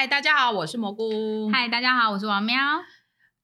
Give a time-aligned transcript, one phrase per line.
[0.00, 1.50] 嗨，大家好，我是蘑菇。
[1.50, 2.56] 嗨，大家好，我是王喵。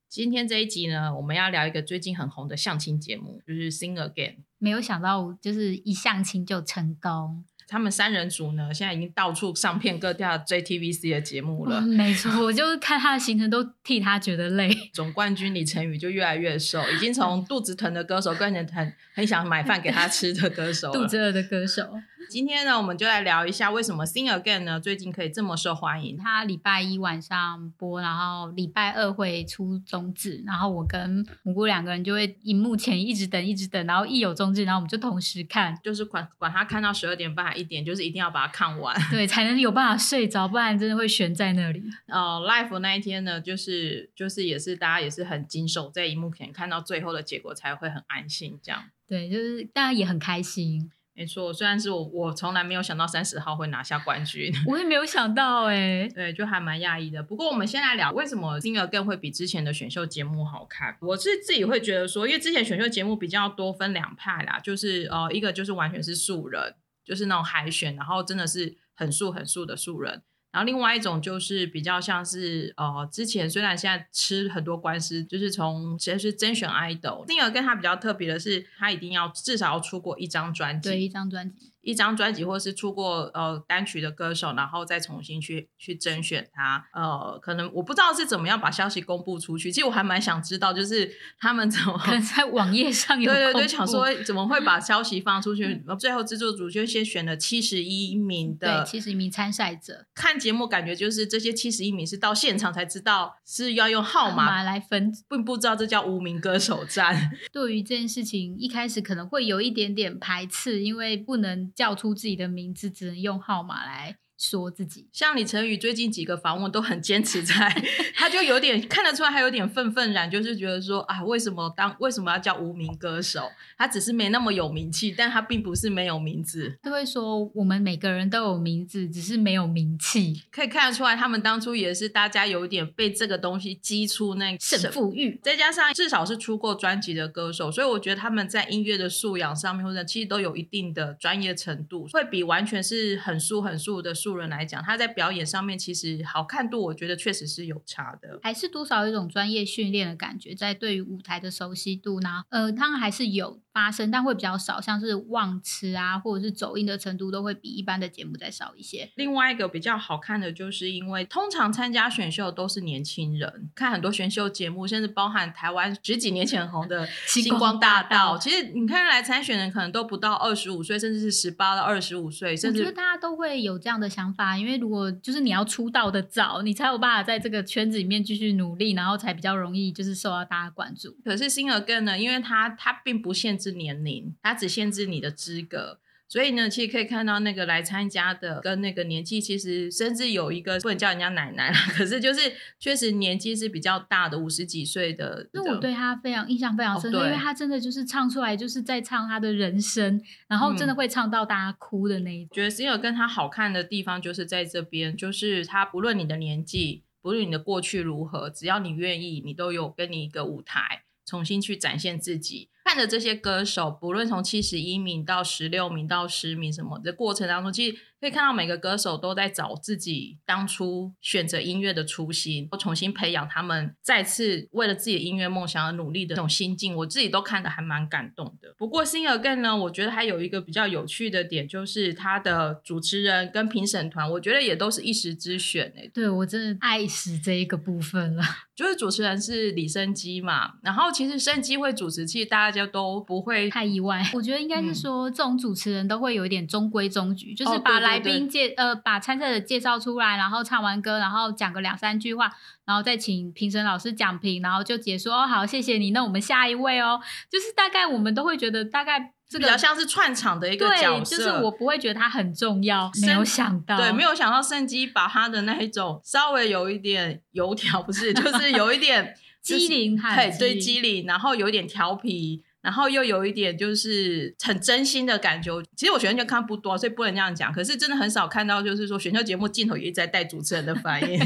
[0.09, 4.15] 今天这一集呢，我们要聊一个最近很红的相亲节目，就是《Sing Again》。
[4.57, 7.45] 没有想到，就是一相亲就成功。
[7.69, 11.83] 他们三人组呢，现在已经到处上片各大 JTBC 的节目了。
[11.83, 14.75] 没错，我就是看他的行程都替他觉得累。
[14.95, 21.93] 总冠军李晨宇就越来越瘦，已经从肚子疼的歌手变成很很想买饭给他吃的歌手， 肚子饿的歌手。
[22.29, 26.17] 今天呢，我们就来聊一下为什么《Sing Again》呢最近可以这么受欢迎。
[26.17, 41.83] 它礼拜一晚上播，然后礼拜二会出中字，然后我跟蘑菇两个人就会荧幕前一直等，一直等，然后一有中字，然后我们就同时看，就是管管他看到十二点半还一点，就是一定要把它看完，对，才能有办法睡着，不然真的会悬在那里。
[42.09, 48.83] 呃，Life 那一天呢，就是就是也是大家也是很紧守在荧幕前看到最后的结果才会很安心，这样。
[49.09, 50.91] 对，就是大家也很开心。
[51.17, 57.23] 没错，虽然是我，我从来没有想到三十号会拿下冠军， 我也没有想到哎，对，就还蛮讶异的。
[57.23, 60.95] 不过我们先来聊为什么金额更会比之前的选秀节目好看。
[61.01, 70.23] 我是自己会觉得说，因为之前选秀节目比较多分两派啦，就是呃，一个就是完全是素人，就是那种海选，然后真的是很素很素的素人。
[70.57, 81.75] 然后另外一种就是比较像是呃，之前虽然现在吃很多官司，就是从其实是甄选 idol，另一个跟他比较特别的是，他一定要至少要出过一张专辑，对，一张专辑。
[81.87, 86.85] 一张专辑，或是出过呃单曲的歌手，然后再重新去去甄选他。
[86.93, 89.71] 呃，可能我不知道是怎么样把消息公布出去。
[89.71, 95.81] 其实我还蛮想知道，就是他们怎么可能在网页上有对对对，想说怎么会把消息放出去？
[95.97, 100.07] 最后制作组就先选了七十一名的七十一名参赛者。
[100.13, 107.31] 看节目感觉就是这些七十一名是到现场才知道是要用号码来分，并不知道这叫无名歌手战。
[107.53, 111.71] 对于这件事情，一开始可能会有一点点排斥，因为不能。
[111.77, 114.19] 叫出自己的名字，只能用号码来。
[114.39, 117.55] 说自己像李晨宇最近几个访问都很坚持在，
[118.15, 123.51] 他就有点看得出来，他有点愤愤然，就是觉得说啊，为什么当为什么要叫无名歌手？
[123.79, 126.79] 他只是没那么有名气，但他并不是没有名字。
[126.83, 130.43] 他会说我们每个人都有名字，只是没有名气。
[130.51, 152.43] 可以看得出来，他们当初也是大家有点被这个东西激出那胜负欲，再加上至少是出过专辑的歌手，所以我觉得他们在音乐的素养上面，或者其实都有一定的专业程度，会比完全是很素很素的素人来讲，他在表演上面其实好看度，我觉得确实是有差的，还是多少有一种专业训练的感觉，在对于舞台的熟悉度呢？
[152.49, 153.61] 呃，他还是有。
[153.77, 159.11] 发生，但会比较少，像是忘词啊，或者是走音的程度，都会比一般的节目再少一些。
[159.17, 167.07] 另外一个比较好看的，就是因为通常参加选秀都是年轻人，看很多选秀节目，甚至包含台湾十几年前很红的
[167.43, 172.57] 《星光大道》，其实你看来参选人可能都不到二十五岁，甚至是十八到二十五岁。
[172.57, 181.15] 甚至大家都会有这样的想法，因为如果就是你要出道的早，你才有办法在这个圈子里面继续努力，然后才比较容易就是受到大家关注。
[181.23, 183.66] 可是星儿更呢，因为他他并不限制。
[183.71, 195.49] 是年龄，它只限制你的资格，所以呢，其实可以看到那个来参加的跟那个年纪，其实甚至有一个不能叫人家奶奶了， 可是就是确实年纪是比较大的，五十几岁的。
[195.53, 202.55] 那我对他非常印象非常深，因为他真的就是唱出来就是在唱他的人生，然后真的会唱到大家哭的那一种。
[202.55, 212.69] 觉得 s i n 跟他好看的地方就是在这边，就是他不论你的年纪，不论你的过去如何，只要你愿意，你都有跟你一个舞台，重新去展现自己。
[212.87, 217.97] 看着这些歌手，不论从七十一名到十六名到十名什么的过程当中，其实。
[218.19, 228.75] 可以看到每个歌手都在找自己当初选择音乐的初心，或重新培养他们再次为了自己的音乐梦想而努力的那种心境，我自己都看得还蛮感动的。
[228.79, 236.11] 不过《Sing Again》呢，我觉得还有一个比较有趣的点，就是他的主持人跟评审团，我觉得也都是一时之选诶。
[236.15, 238.43] 对我真的爱死这一个部分了，
[238.75, 244.21] 就是主持人是李生基嘛，然后其实生基会主持，其实大家都不会太意外。
[244.35, 248.01] 我觉得应该是说，这种主持人都会有一点中规中矩，就是把。
[248.07, 252.53] 来宾介呃，把参赛者介绍出来，然后唱完歌，然后讲个两三句话，
[252.85, 255.31] 然后再请评审老师讲评，然后就结束。
[255.31, 256.13] 哦，好，谢谢你。
[256.13, 257.21] 那我们下一位哦，
[257.51, 263.11] 就是大概我们都会觉得大概这个比较像是串场的一个角色，就是我不会觉得他很重要。
[263.23, 272.63] 没有想到，对，没有想到圣基把他的那一种稍微有一点油条，不是，就是有一点 机灵，对，对，机灵，然后有一点调皮。
[272.87, 275.73] 然后又有一点就是很真心的感觉。
[275.97, 277.73] 其实我选秀看不多，所以不能这样讲。
[277.73, 281.37] 可是真的很少看到，就是说选秀节目镜头也一直在带主持人的反应。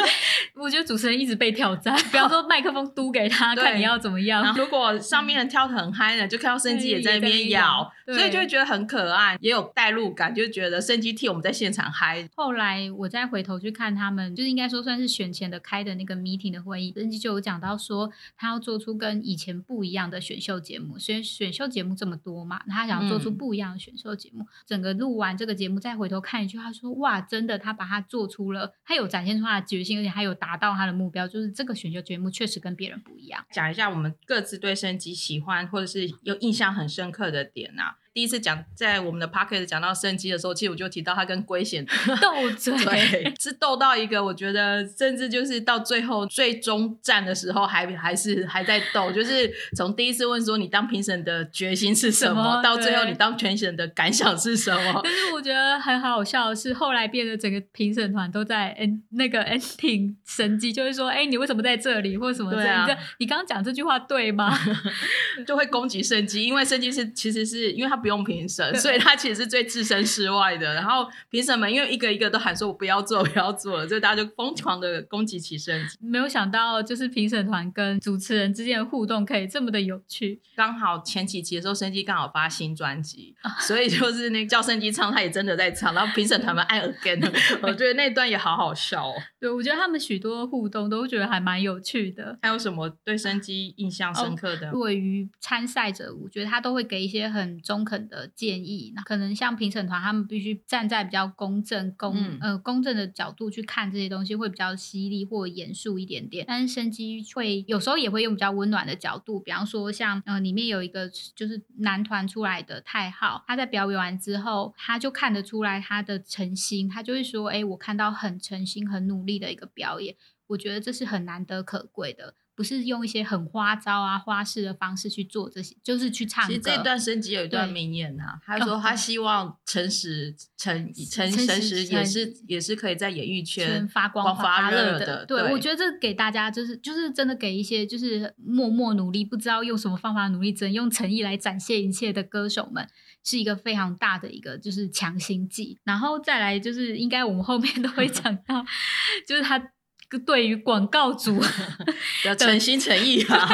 [0.54, 4.54] 我觉得主持人一直被挑战， 不要说麦克风嘟给他，看你要怎么样。
[4.56, 12.28] 如果上面人跳的很嗨呢，就看到生机也在那边摇，所以就会觉得很可爱，也有代入感，就觉得生机替我们在现场嗨。
[12.34, 20.98] 后来我再回头去看他们，就是应该说算是选前的开的那个 meeting 的会议，生机就有讲到说，他要做出跟以前不一样的选秀节目。
[20.98, 24.46] 虽然选秀节目这么多嘛，他想要做出不一样的选秀节目。
[24.66, 37.98] 整个录完这个节目，再回头看一句，他说：“哇，真的，他把它做出了，他有展现出他的决心，而且还有达到他的目标，就是这个选秀节目确实跟别人不一样。”讲一下我们各自对升级喜欢或者是有印象很深刻的点啊。
[38.12, 41.84] 第一次讲在我们的 p o c k e t 讲到生机的时候，其实我就提到他跟龟贤
[42.20, 55.00] 斗嘴，对，是斗到一个我觉得甚至就是到最后最终战的时候，还还是还在斗，就是从第一次问说你当评审的决心是什么，到最后你当评审的感想是什么。
[55.04, 62.88] 但是我觉得很好笑的是，后来变得整个评审团都在 n 那个 ending 神机，就是说，哎，你为什么在这里，或者什么这样？
[63.18, 64.52] 你刚刚讲这句话对吗？
[65.46, 70.74] 就会攻击生机，因为生机是其实是因为他不用评审， 所以他其实是最置身事外的。
[70.74, 75.96] 然后评审们因为一个一个都喊说“我不要做，不要做了”，所以大家就疯狂的攻击起升级。
[76.00, 80.40] 没有想到，就是评审团跟主持人之间的互动可以这么的有趣。
[80.56, 85.94] 刚好前几集的时候，生机刚好发新专辑，所以就是那叫生机唱，他也真的在唱。
[85.94, 87.20] 然后评审团们爱 again，
[87.62, 89.14] 我觉得那段也好好笑哦。
[89.38, 92.38] 对，我觉得他们许多互动都觉得还蛮有趣的。
[92.42, 94.70] 还有什么对生机印象深刻的？
[94.70, 98.30] 对于参赛者，我觉得他都会给一些很中肯的。
[98.36, 106.44] 建议那可能像评审团，他们必须站在比较公正、公呃公正的角度去看这些东西，会比较犀利或严肃一点点。
[106.46, 120.14] 但是生机会有时候也会用比较温暖的角度，比方说像呃里面有一个就是男团出来的太浩，他在表演完之后，他就看得出来他的诚心，他就会说：“哎，我看到很诚心、很努力的一个表演，
[120.46, 126.48] 我觉得这是很难得可贵的。”不是用一些很花招啊、花式的方式去做这些，就是去唱歌。
[126.48, 135.24] 其实这段升级有一段名言呐，他说他希望诚实、诚诚诚实也是也是可以在演艺圈发光发热的。
[135.24, 142.86] 对，我觉得这给大家就是就是真的给一些就是默默努力、不知道用什么方法努力，只能用诚意来展现一切的歌手们，
[143.24, 145.78] 是一个非常大的一个就是强心剂。
[145.84, 148.64] 然后再来就是应该我们后面都会讲到，
[149.26, 149.72] 就是他。
[150.18, 151.40] 对于广告主
[152.24, 153.48] 的诚心诚意啊，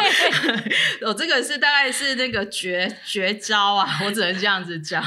[1.06, 5.02] 我 这个是大概是那个绝绝招啊，我只能这样子讲，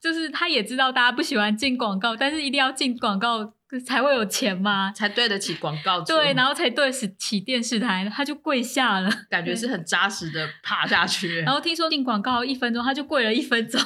[0.00, 3.54] 就是他也知道大家不喜欢进广告，但是一定要进广告。
[3.80, 4.92] 才会有钱吗？
[4.96, 11.40] 才对得起广告对，然后才对得起电视台，他就跪下了， 感觉是很扎实的爬下去。
[11.46, 13.80] 然后听说进广告一分钟，他就跪了一分钟，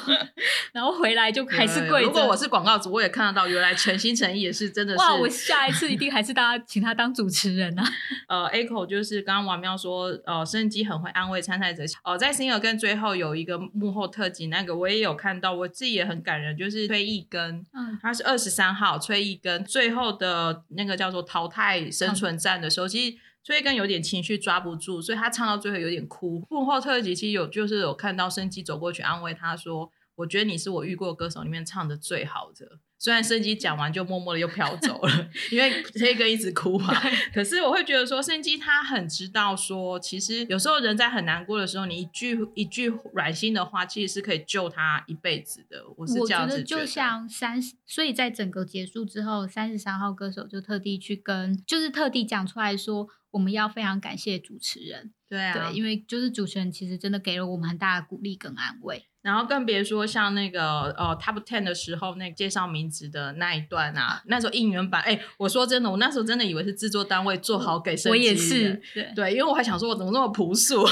[0.73, 2.03] 然后回来就还是跪。
[2.03, 4.95] 如果我是广告主，我也看得到，原来诚心诚意也是真的。
[4.95, 7.83] 哇，我下一次一定还是大家请他当主持人啊。
[8.27, 11.83] 呃口就是刚刚王喵说，呃，生机很会安慰参赛者。
[12.03, 19.63] 哦，在 Singer 跟最后有一个幕后特辑，那个我也有看到，我自己也很感人，就是崔一根，嗯，他是二十三号崔一根。
[19.77, 26.43] 最后的那个叫做淘汰生存战的时候，其实崔根有点情绪抓不住，所以他唱到最后有点哭。
[26.49, 36.91] 幕后特辑其实有就是有看到生机走过去安慰他说：“我觉得你是我遇过歌手里面唱的最好的。”虽然生机讲完就默默的又飘走了， 因为这个一直哭嘛。
[37.31, 45.83] 可是我会觉得说，生机他很知道说，其实有时候人在很难过的时候，你一句一句软心的话，其实是可以救他一辈子的。
[45.95, 46.81] 我是这样子觉得。
[46.81, 53.07] 就像三十，所以在整个结束之后，三十三号歌手就特地去跟，就是特地讲出来说，
[53.37, 55.11] 我们要非常感谢主持人。
[55.29, 59.05] 对啊，对，因为就是主持人其实真的给了我们很大的鼓励跟安慰。
[59.21, 68.09] 然后更别说像那个呃 Top Ten 的时候，那介绍名字的那一段啊，那时候应援版，哎，我说真的，我那时候真的以为是制作单位做好给升级。
[68.09, 68.81] 我也是，
[69.13, 70.75] 对，因为我还想说，我怎么那么朴素？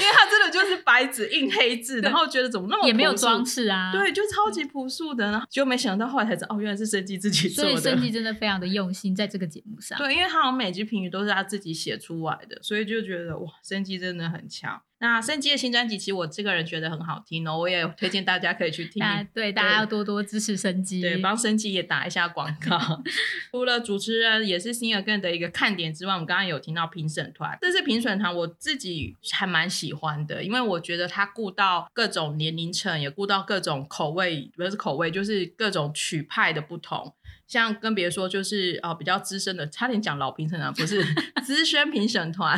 [0.00, 7.70] 因为他真的就是白纸印黑字，然后觉得怎么那么也没有装饰啊，对，就超级朴素的，然后就没想到后来才知道，哦，原来是升级自己做的。
[7.76, 9.98] 所以升级真的非常的用心在这个节目上。
[9.98, 14.80] 对，因为他好像每句评语都是他自己写出来的，所以就觉得哇，生机真的很强。
[15.00, 19.00] 那生机的新专辑，其实我这个人觉得很好听哦，我也推荐大家可以去听。
[19.32, 22.76] 对，大家要多多支持生机，对，帮生机也打一下广告。
[23.52, 37.14] 除了主持人也是新尔更的一个看点之外，我们刚刚有听到评审团，这次评审团，我自己还蛮喜欢的，因为我觉得他顾到各种年龄层，也顾到各种口味，不是口味，就是各种曲派的不同。
[37.48, 41.02] 像跟别人说，就是呃比较资深的，差点讲老评审团，不是
[41.42, 42.54] 资深评审团，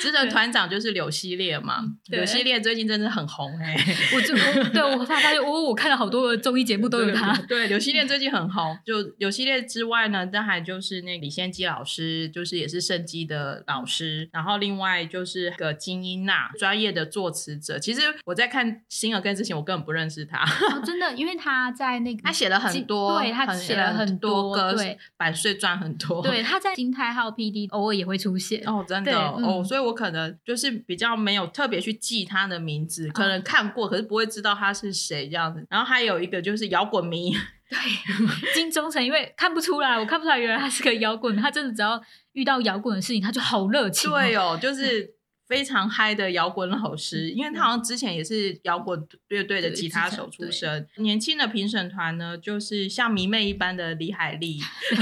[0.00, 1.84] 资深团长就是柳希烈嘛。
[2.08, 3.76] 柳希烈最近真的很红哎，
[4.12, 4.34] 我就
[4.72, 7.32] 对我发现我我看了好多综艺节目都有他。
[7.46, 8.76] 对，柳希烈最近很红。
[8.84, 14.28] 就柳希烈之外呢，但还就是那李先基老师，就是也是圣基的老师。
[14.32, 17.78] 然后另外就是个金英娜，专业的作词者。
[17.78, 20.44] 其实我在看《新耳根》之前，我根本不认识他。
[20.84, 24.18] 真的，因为他在那个他写了很多，对他写了很。
[24.18, 24.76] 多歌，
[25.16, 26.22] 版税赚很多。
[26.22, 35.66] 对，他在金泰浩 PD 偶尔也会出现哦，真的哦，所以我可能就是比较没有特别去记他的名字，可能看过，可是不会知道他是谁这样子。
[35.68, 37.32] 然后还有一个就是摇滚迷，
[37.70, 37.78] 对，
[38.54, 42.00] 金钟诚，因为看不出来，我看不出来原来他是个摇滚，他真的只要
[42.32, 44.10] 遇到摇滚的事情，他就好热情。
[44.10, 45.14] 对哦，就是。
[45.46, 50.86] 非常嗨的摇滚老师，因为他好像之前也是摇滚乐队的吉他手出身。
[50.96, 54.58] 年轻的评审团呢，就是像迷妹一般的李海丽，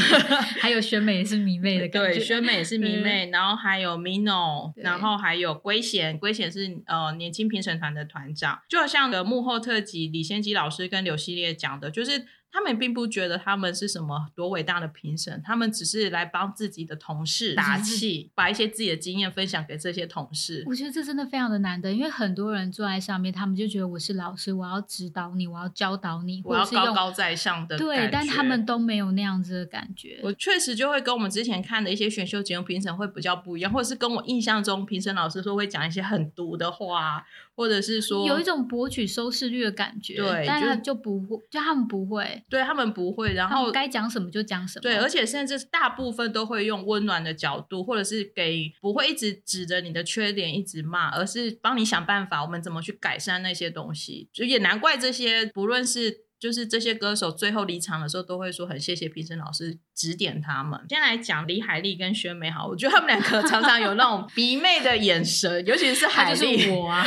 [0.61, 2.19] 还有选美也是迷妹的感觉。
[2.19, 8.61] 对，选美也是迷 妹，然后还有 Mino，然后还有龟贤，龟贤是呃年轻评审团的团长。
[8.69, 12.27] 就好像的幕后特辑，李先基老师跟刘系列讲的，就是。
[12.53, 20.63] 他们并不觉得他们是什么多伟大的评审，他们只是来帮自己的同事打气，把一些自己的经验分享给这些同事。
[20.67, 27.79] 我觉得这真的非常的难得，因为很多人坐在上面，他们就觉得我是老师，我要指导你，我要教导你，我要高高在上的。
[27.79, 30.21] 对，但他们都没有那样子的感觉。
[30.23, 37.25] 我确实就会跟我们之前看的一些选秀节目评审会比较不一样，或者是跟我印象中评审老师说会讲一些很毒的话。
[37.55, 56.25] 或者是说有一种博取收视率的感觉，对，但他就不会，就他们不会，对他们不会，然后该讲什么就讲什么，对，而且甚至大部分都会用温暖的角度，或者是给不会一直指着你的缺点一直骂，而是帮你想办法，我们怎么去改善那些东西，就也难怪这些不论是。
[56.43, 60.77] 就是这些歌手最后离场的时候，都会说很谢谢评审老师指点他们。
[60.89, 66.69] 先来讲李海丽跟宣美好，我觉得他们两个常常有那种迷妹的眼神，尤其是海丽。
[66.69, 67.07] 我啊，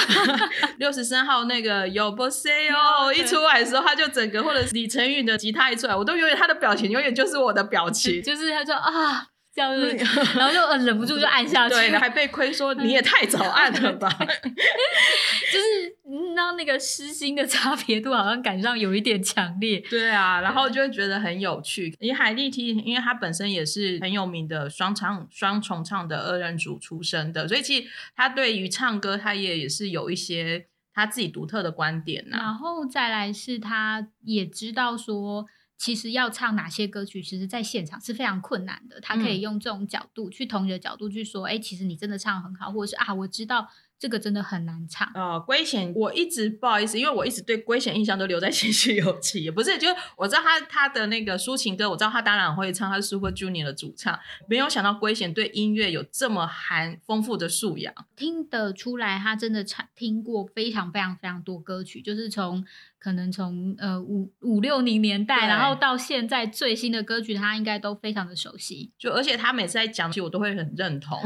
[0.77, 9.27] 六十三号那个有不 say 哦，一出来的时候，他就整个或者是李晨宇的吉他一出来，我都永远他的表情永远就是我的表情，就是他说啊。
[9.55, 9.95] 这样子，
[10.37, 14.09] 然后就忍不住就按下去，对，还被亏说你也太早按了吧？
[14.19, 15.95] 就是
[16.35, 21.95] 让那个失心的差别度好像感上有一点强烈，对啊，然后就会觉得很有趣。
[22.01, 32.37] 李海丽提，因为她本身也是很有名的双唱双重唱的二人组出身的，所以其实她对于唱歌，她也也是有一些她自己独特的观点呐。
[32.41, 35.45] 然后再来是她也知道说。
[35.77, 38.99] 其实要唱哪些歌曲，其实在现场是非常困难的。
[39.01, 43.69] 他可以用这种角度去同你的角度去说，哎，其实你真的唱很好，或者是啊，我知道。
[43.97, 62.65] 这个真的很难唱呃，龟贤，我一直不好意思，因为我一直对龟贤印象都留在《情绪有气》，也不是，就是我知道他他的那个抒情歌，我知道他当然会唱，他是 Super Junior 的主唱，没有想到龟贤对音乐有这么含丰富的素养，听得出来他真的唱听过非常非常非常多歌曲，就是从
[63.05, 71.19] 可能从呃五五六零年代，然后到现在最新的歌曲，他应该都非常的熟悉，就而且他每次在讲起，我都会很认同，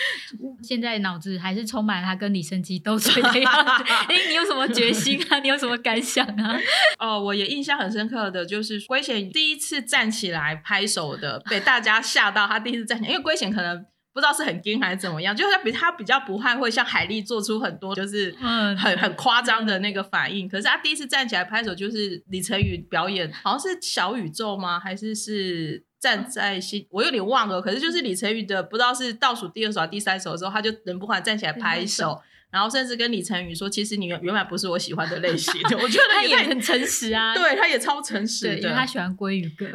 [0.64, 2.02] 现在脑子还是充满。
[2.02, 3.52] 他跟李生基都这样，
[4.08, 5.38] 哎，你有什么决心啊？
[5.40, 6.58] 你有什么感想啊？
[6.98, 12.46] 哦，我也印象很深刻的就是龟贤第一次站起来拍手的，被大家吓到。
[12.46, 13.84] 他第一次站起来，因为龟贤可能
[14.18, 18.34] 不知道是很惊还是怎么样，就是他比他比较不太会像海莉做出很多就是
[18.76, 20.48] 很很夸张的那个反应。
[20.48, 24.80] 可是他第一次站起来拍手，就是李晨宇表演，好像是小宇宙吗？
[24.80, 25.84] 还是是？
[26.00, 27.60] 站在心，我有点忘了。
[27.60, 35.60] 可是就是李晨宇的，不知道是倒数第二首还是第三首的时候，他就人不住站起来拍手，然后甚至跟李晨宇说：“其实你原原本不是我喜欢的类型。
[35.82, 39.66] ”我觉得他也很诚实啊， 对，他也超诚实的，因为他喜欢鲑鱼哥。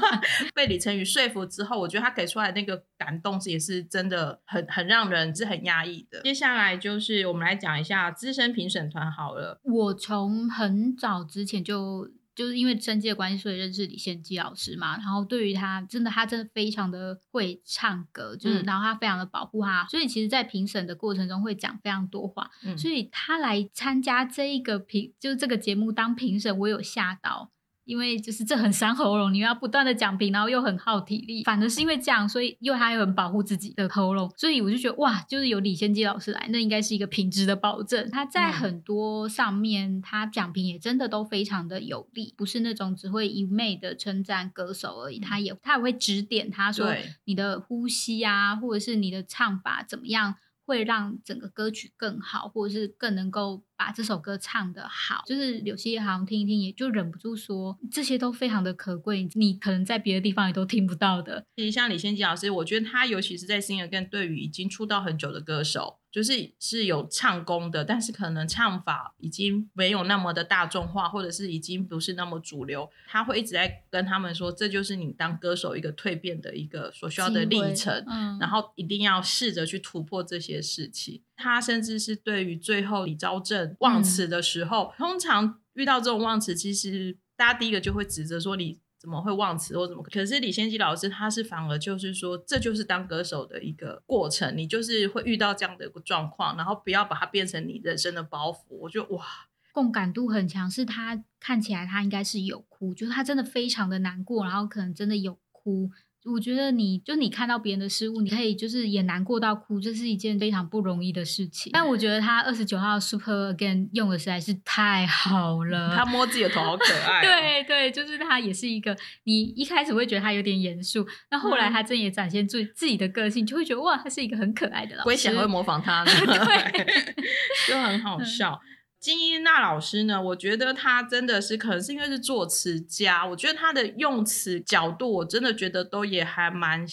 [0.54, 6.20] 被李晨宇说服之后，我觉得他给出来那个感动是也是真的很很让人是很压抑的。
[6.22, 9.60] 接下来就是我们来讲一下资深评审团好了。
[9.64, 12.10] 我从很早之前就。
[12.38, 14.96] 就是因为生计的关系，所以认识李献基老师嘛。
[14.96, 22.48] 然后对于他，真的他真的非常的会唱歌，就是然后他非常的保护他，所以其实，在评审的过程中会讲非常多话。
[22.76, 27.50] 所以他来参加这一个评，就是这个节目当评审，我有吓到。
[27.88, 38.10] 因为就是这很伤喉咙，你要不断的讲评，然后又很耗体力，反而是因为这样，所以又他又很保护自己的喉咙，所以我就觉得哇，就是有李先基老师来，那应该是一个品质的保证。
[38.10, 50.34] 他在很多上面，他讲评也真的都非常的有力，不是那种只会一昧的称赞歌手而已，他也他也会指点他说你的呼吸啊，或者是你的唱法怎么样。
[50.68, 55.22] 会让整个歌曲更好，或者是更能够把这首歌唱得好。
[55.26, 61.46] 就是有些好像听一听，也就忍不住说，这些都非常的可贵，你可能在别的地方也都听不到的。
[61.56, 65.97] 其实像李先杰老师，我觉得他尤其是在 Singer 跟对于已经出道很久的歌手。
[66.10, 72.90] 就是是有唱功的，但是可能唱法已经没有那么的大众化，或者是已经不是那么主流。
[73.06, 81.22] 他会一直在跟他们说，这就是你当歌手一个蜕变的一个所需要的历程，嗯然后一定要试着去突破这些事情。
[81.36, 88.78] 他甚至是对于最后李昭正忘词的时候，通常遇到这种忘词，其实大家第一个就会指责说你。
[88.98, 90.02] 怎么会忘词或怎么？
[90.02, 98.62] 可是李先基老师他是反而就是说，这就是当歌手的一个过程，你就是会遇到这样的一个状况，然后不要把它变成你人生的包袱。
[98.70, 99.24] 我觉得哇，
[99.72, 105.90] 共感度很强，是他看起来他应该是有哭，就是他真的非常的难过，然后可能真的有哭。
[106.24, 111.70] 我觉得你就你看到别人的失误，你可以就是也难过到哭，这是一件非常不容易的事情。
[111.72, 117.22] 但我觉得他二十九号 Super Again 用的实在是太好了，他摸自己的头好可爱。
[117.24, 125.06] 对对，就是他也是一个，你一开始会觉得他有点严肃，那后来他真也展现出自己的个性，就会觉得哇，他是一个很可爱的老师。
[125.06, 126.86] 我也想会模仿他， 对，
[127.68, 128.60] 就很好笑。
[129.00, 130.20] 金英娜老师呢？
[130.20, 136.84] 我觉得他真的是，可能是因为是作词家，我觉得他的用词角度，我真的觉得都也还蛮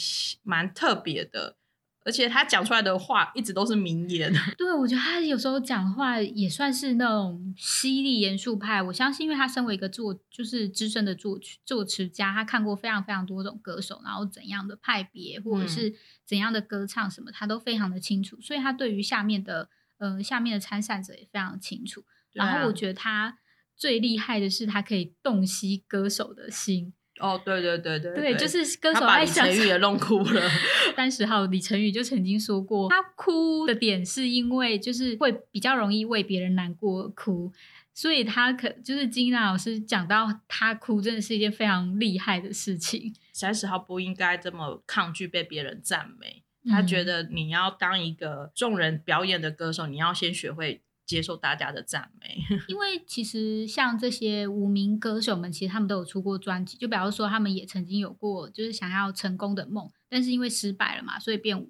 [0.44, 1.56] 蛮特别的，
[2.04, 4.32] 而且他讲出来的话一直都是名言。
[4.56, 8.84] 对，我觉得他有时候讲话也算是那种犀利严肃派。
[8.84, 19.70] 我相信，因为他身为一个作就是资深的作曲作词家，他看过非常非常多种歌手，然后怎样的派别或者是怎样的歌唱什么，他都非常的清楚，所以他对于下面的。
[19.98, 22.04] 嗯，下面的参赛者也非常清楚。
[22.34, 23.38] 然后我觉得他
[23.76, 26.94] 最厉害的是，他可以洞悉歌手的心。
[27.22, 30.42] 哦，对对对对对，就是歌手把李晨宇也弄哭了。
[30.98, 37.54] 三十号李晨宇就曾经说过，他哭的点是因为就是会比较容易为别人难过哭，
[37.94, 43.16] 所以他可就是金娜老师讲到他哭，真的是一件非常厉害的事情。
[43.32, 46.44] 三十号不应该这么抗拒被别人赞美。
[46.70, 52.44] 他觉得你要当一个众人表演的歌手，你要先学会接受大家的赞美。
[52.68, 56.78] 因为其实像这些无名歌手们，其实他们都有出过专辑。
[56.78, 61.68] 就比方说，他们也曾经有过就是想要成功的梦，但是因为失败了嘛，所以变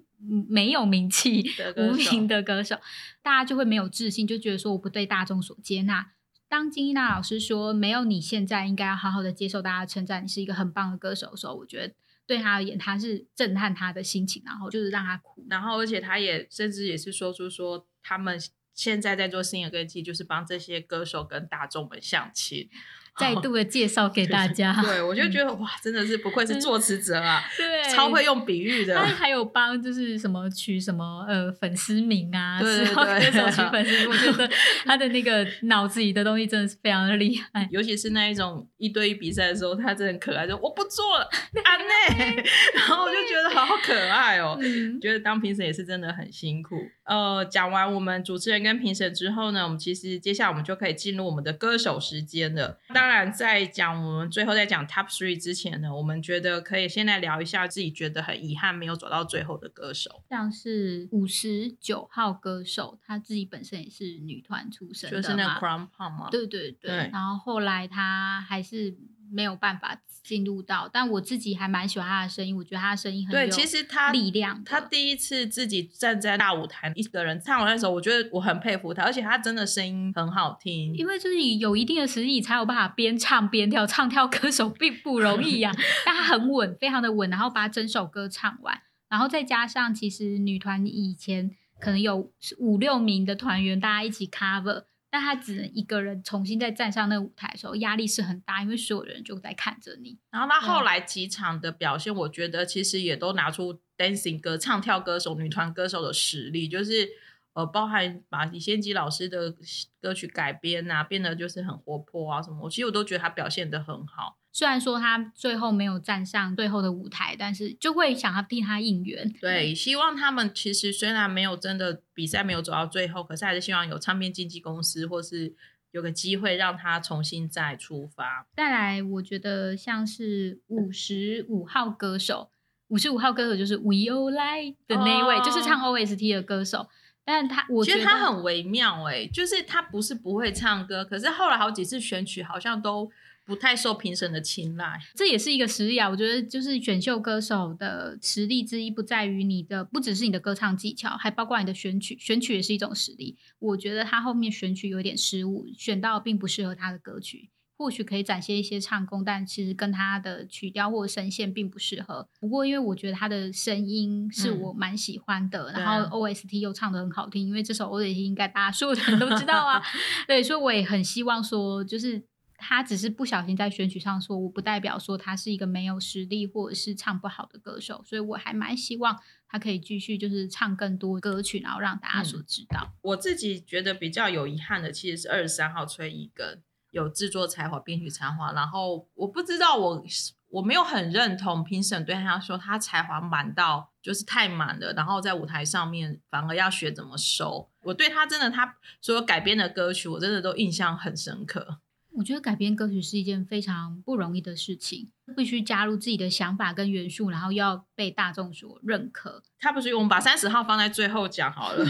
[0.48, 1.44] 没有名气、
[1.76, 2.76] 无名的歌手，
[3.22, 6.12] 大家就会没有自信，就觉得说我不对大众所接纳。
[6.48, 11.92] 当金一娜老师说没有你现在应该要好好的接受大家称赞，你是一个很棒的歌手的时候，我觉得。
[12.26, 18.38] 对他而言，他是震撼他的心情，然后就是让他哭，然后而且他也甚至也是说出说，他们
[18.74, 22.68] 现在在做新的歌季，就是帮这些歌手跟大众们相亲。
[23.20, 28.94] 再度的介绍给大家， 对我就觉得哇，真的是不愧是作词者啊，对，超会用比喻的。
[28.94, 34.48] 他还有帮就是什么取什么呃粉丝名啊，对对对，歌手取粉丝名，我觉得
[34.84, 37.66] 他的那个脑子里的东西真的是非常的厉害。
[37.70, 41.28] 尤其是那一种一对一比赛的时候，他真的很可爱，就我不做了，
[41.64, 44.58] 安内，然后我就觉得好可爱哦，
[45.00, 46.76] 觉得当评审也是真的很辛苦。
[47.04, 52.78] 呃，讲完我们主持人跟评审之后呢，我们其实接下来我们就可以进入我们的歌手时间了。
[52.92, 66.28] 当然，在讲我们最后在讲 Top Three 之前呢，我们觉得可以先来聊一下自己觉得很遗憾没有走到最后的歌手，像是五十九号歌手，他自己本身也是女团出身的，就是那个 Crown Pop 吗？
[66.30, 68.96] 对对对，然后后来他还是。
[69.32, 74.62] 没有办法进入到，但我自己还蛮喜欢他的声音，我觉得他的声音很对，其实他力量。
[74.64, 80.92] 他第一次自己站在大舞台，一个人唱完那首，我觉得我很佩服他，而且他真的声音很好听。
[80.94, 85.72] 因为就是有一定的实力，才有办法边唱边跳，唱跳歌手并不容易呀。
[86.04, 94.84] 但他很稳，非常的稳，然后把整首歌唱完，然后再加上其实女团以前可能有五六名的团员，大家一起 cover。
[95.16, 100.18] 但他只能一个人重新再站上那个舞台的时候，压力是很大，因为所有人就在看着你。
[100.30, 107.08] 然后他后来几场的表现，我觉得其实也都拿出 dancing 歌、唱跳歌手、女团歌手的实力，就是
[107.54, 109.54] 呃，包含把李先吉老师的
[110.02, 112.58] 歌曲改编啊，变得就是很活泼啊什么。
[112.64, 114.36] 我其实我都觉得他表现的很好。
[114.56, 119.30] 虽然说他最后没有站上最后的舞台，但是就会想要替他应援。
[119.38, 125.54] 对，希望他们其实虽然没有真的比赛没有走到最后，可是还是希望有唱片经纪公司或是
[125.90, 128.46] 有个机会让他重新再出发。
[128.56, 132.48] 再来，我觉得像是五十五号歌手，
[132.88, 136.88] 五十五号歌手就是 We All Like 的那一位，就是唱 OST 的歌手。
[137.26, 143.10] 但他我觉得他很微妙，哎，就是他不是不会唱歌，可是后来好几次选曲好像都。
[143.46, 145.00] 不太受评审的青睐。
[145.14, 146.10] 这也是一个实力啊！
[146.10, 152.18] 我觉得就是选秀歌手的实力之一，不在于你的，不只是你的歌唱技巧，还包括你的选曲。
[152.18, 153.38] 选曲也是一种实力。
[153.60, 157.50] 我觉得他后面选曲有点失误，选到并不适合他的歌曲。
[157.78, 162.26] 或许可以展现一些唱功，但其实跟他的曲调或声线并不适合。
[162.40, 169.82] 不过，因为我觉得他的声音是我蛮喜欢的，然后 OST 又唱的很好听，因为这首 OST 应该大家所有人都知道啊。
[170.26, 172.24] 对，所以我也很希望说，就是
[172.58, 178.02] 他只是不小心在选曲上说，我不代表说他是一个没有实力或者是唱不好的歌手。
[178.06, 182.92] 所以我还蛮希望他可以继续就是唱更多歌曲，然后让大家所知道。
[183.02, 186.62] 我自己觉得比较有遗憾的，其实是二十三号崔一根。
[186.92, 190.02] 有制作才华、编曲才华，然后我不知道我
[190.48, 197.68] 我没有很认同评审对他说他才华满到就是太满了，然后在舞台上面反而要学怎么收。
[197.82, 201.80] 我对他真的他所有改编的歌曲，我真的都印象很深刻。
[202.16, 209.42] 我觉得改编歌曲是一件非常不容易的事情，必须加入自己的想法跟元素，然后要被大众所认可。
[209.58, 211.84] 他不是我们把三十号放在最后讲好了，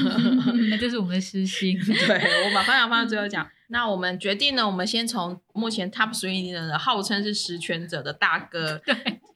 [0.69, 1.79] 那就是我们的私心。
[1.81, 3.49] 对我把方向放在最后讲。
[3.69, 8.95] 那我们决定呢，我们先从目前 Top Three 的号称是实权者的大哥，对，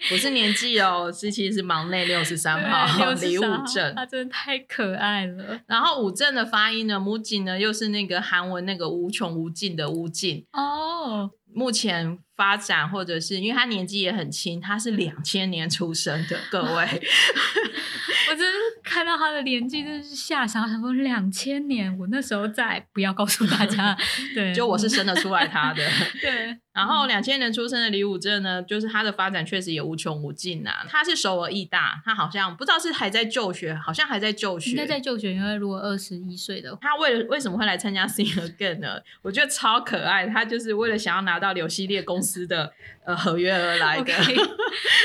[0.08, 5.60] 不是年纪哦，是其实是忙内六十三号李武正，他真的太可爱了。
[5.66, 11.30] 然后武正的发音呢，母井呢又是那个韩文那个无穷无尽的无尽哦。
[11.52, 16.68] 目前发展或者是因为他年纪也很轻，他是两千年出生的，各位。
[18.30, 18.58] 我真的
[18.90, 23.96] 看到他的年纪，真的是吓傻，想说两千年，我那时候在，不要告诉大家，
[24.34, 25.86] 对，就我是生得出来他的，
[26.20, 26.58] 对。
[26.72, 30.70] 然后两千年出生的李武正呢，就是他的发展确实也无穷无尽呐。
[30.88, 35.34] 他是首尔艺大，他好像不知道是还在就学，好像还在就学，应该在就学。
[35.34, 39.00] 因为如果二十一岁的，他为了为什么会来参加 Sing Again 呢？
[39.20, 42.72] 我觉得超可爱，他就是为了想要拿到柳系列公司的
[43.04, 44.12] 呃合约而来的。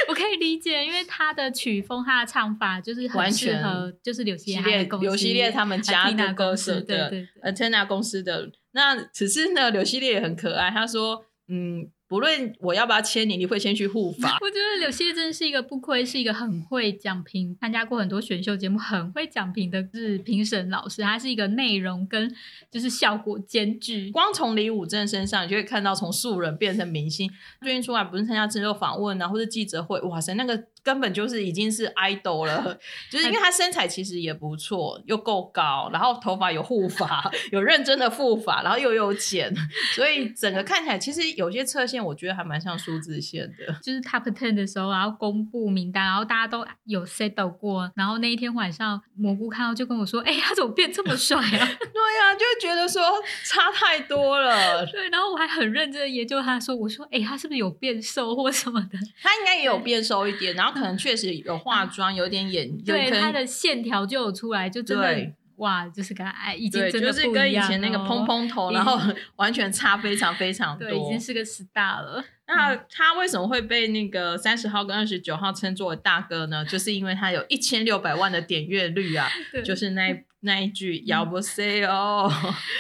[0.08, 7.12] 我可以理解，因为他的曲风、他的唱法就是很适合，就是柳系列、柳系列他们家的歌手的
[7.44, 8.52] Antenna 公司的。
[8.72, 11.26] 那只是呢，柳系列也很可爱，他说。
[11.48, 14.38] 嗯，不论我要不要签你，你会先去护法。
[14.42, 21.02] 我觉得柳熙真是一个不亏，是一个很会讲评，参加过很多选秀节目，很会讲评的是评审老师。
[21.02, 22.34] 他是一个内容跟
[22.70, 24.12] 就是效果兼具。
[24.12, 27.30] 光从李武正身上，你就会看到从素人变成明星。
[27.62, 30.66] 最近出来不是参加之后访问啊，或者记者会，哇塞，那个。
[30.86, 32.78] 根本就是已经是 idol 了，
[33.10, 39.52] 就是因为他身材其实也不错，又够高，然后头发有护发， 有认真的护发，然后又有剪，
[39.96, 43.74] 所以整个看起来其实有些侧线，我觉得还蛮像数字线的。
[43.82, 53.02] 就是 top ten 的时候，然后公布名单，然后大家都有 set 过，然后那一天晚上蘑菇看到就跟我说：“哎，他怎么变这么帅啊？”对呀，就觉得说
[53.44, 54.86] 差太多了。
[54.94, 60.75] 对，然后我还很认真的研究他，说：“我说，哎，他是不是有变瘦或什么的？”他应该也有变瘦一点，然后。
[60.76, 69.00] 可能确实有化妆，有点眼，对他的线条就有出来，就真的哇，就是跟哎，已经真的就是跟以前那个蓬蓬头， 然后
[69.38, 72.24] 完全差非常非常多，已经是个 star 了。
[72.48, 76.64] 那他为什么会被那个三十号跟二十九号称作为大哥呢？
[76.66, 79.28] 就是因为他有一千六百万的点阅率啊，
[79.64, 82.30] 就是那那一句“要不 say 哦”，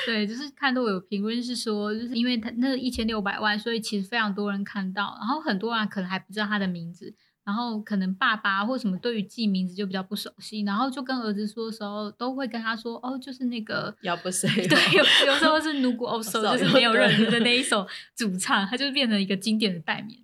[0.05, 7.15] 对，就是看到有评论是说，就是因为他那一千六百万，所以其实非常多人看到，然后很多人可能还不知道他的名字。
[7.45, 20.17] 然后可能爸爸或什么对于记名字就比较不熟悉，然后就跟儿子说的时候，都会跟他说哦，就是那个要不谁对， 有有时候是如果哦， 就是没有认识的那一首 主唱，他就变成一个经典的代名。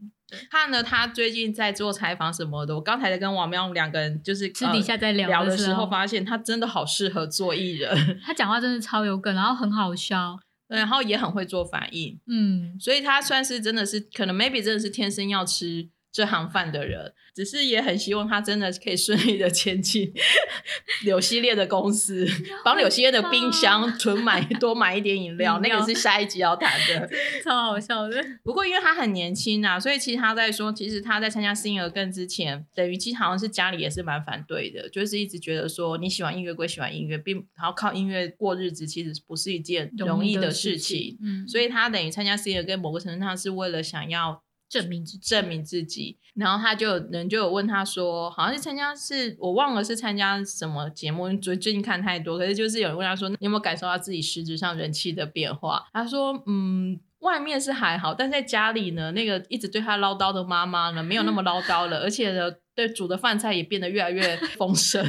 [0.50, 15.90] 他呢，他最近在做采访什么的，我刚才在跟王喵两个人就是私底下在聊的时候，发现他真的好适合做艺人，他讲话真的超有梗，然后很好笑，然后也很会做反应，嗯，所以他算是真的是可能 maybe 真的是天生要吃。
[16.12, 20.12] 这行饭的人，只是也很希望他真的可以顺利的前进
[21.06, 22.28] 柳系列的公司，
[22.66, 27.10] 帮柳系列的冰箱囤买 多买一点饮料，那个是下一集要谈的，
[27.44, 28.22] 超好笑的。
[28.44, 41.18] 不过因为他很年轻啊，所以其实他在说，其实他在参加新儿更之前，等于其实好像是家里也是蛮反对的，就是一直觉得说你喜欢音乐归喜欢音乐，并然后靠音乐过日子，其实不是一件容易的事情。
[41.24, 44.44] 嗯，所以他等于参加新儿更某个程度上是为了想要。
[44.72, 55.84] 证明自证明自己，然后他就人就有问他说，好像是参加是我忘了是参加什么节目，最最近看太多，可是就是有人问他说，你有没有感受到自己实质上人气的变化？
[55.92, 62.50] 他说，嗯，外面是还好，但在家里呢，那个一直对他唠叨的妈妈呢，没有那么唠叨了，而且呢。
[62.86, 65.02] 对煮的饭菜也变得越来越 丰盛，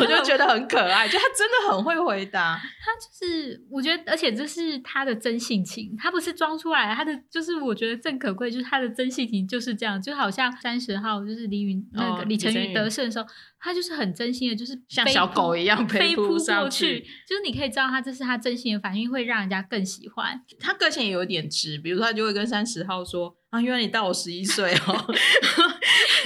[0.00, 1.08] 我就觉得很可爱。
[1.08, 13.26] 就他真的很会回答，他就是我觉得，而且这是他的真性情，他不是装出来，他的就是我觉得正可贵，就是他的真性情就是这样，就好像三十号就是李云那个李晨宇得胜的时候。
[13.62, 20.40] 他就是很真心的，就是像小狗一样飞扑过去，就是你可以知道他这是他真心的反应，会让人家更喜欢。
[20.58, 24.86] 他个性也有点直，比如说他就会跟三十号说啊，因为你大我十一岁哦，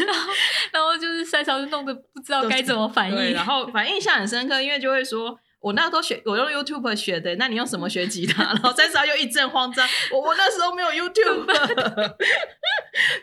[0.06, 0.32] 然后
[0.74, 5.38] 然后就是赛超就弄得不知道该怎么反应，然后反应印象很深刻，因为就会说。
[5.64, 7.34] 我那时候学，我用 YouTube 学的。
[7.36, 8.42] 那你用什么学吉他？
[8.52, 9.88] 然后三十号又一阵慌张。
[10.12, 11.46] 我我那时候没有 YouTube，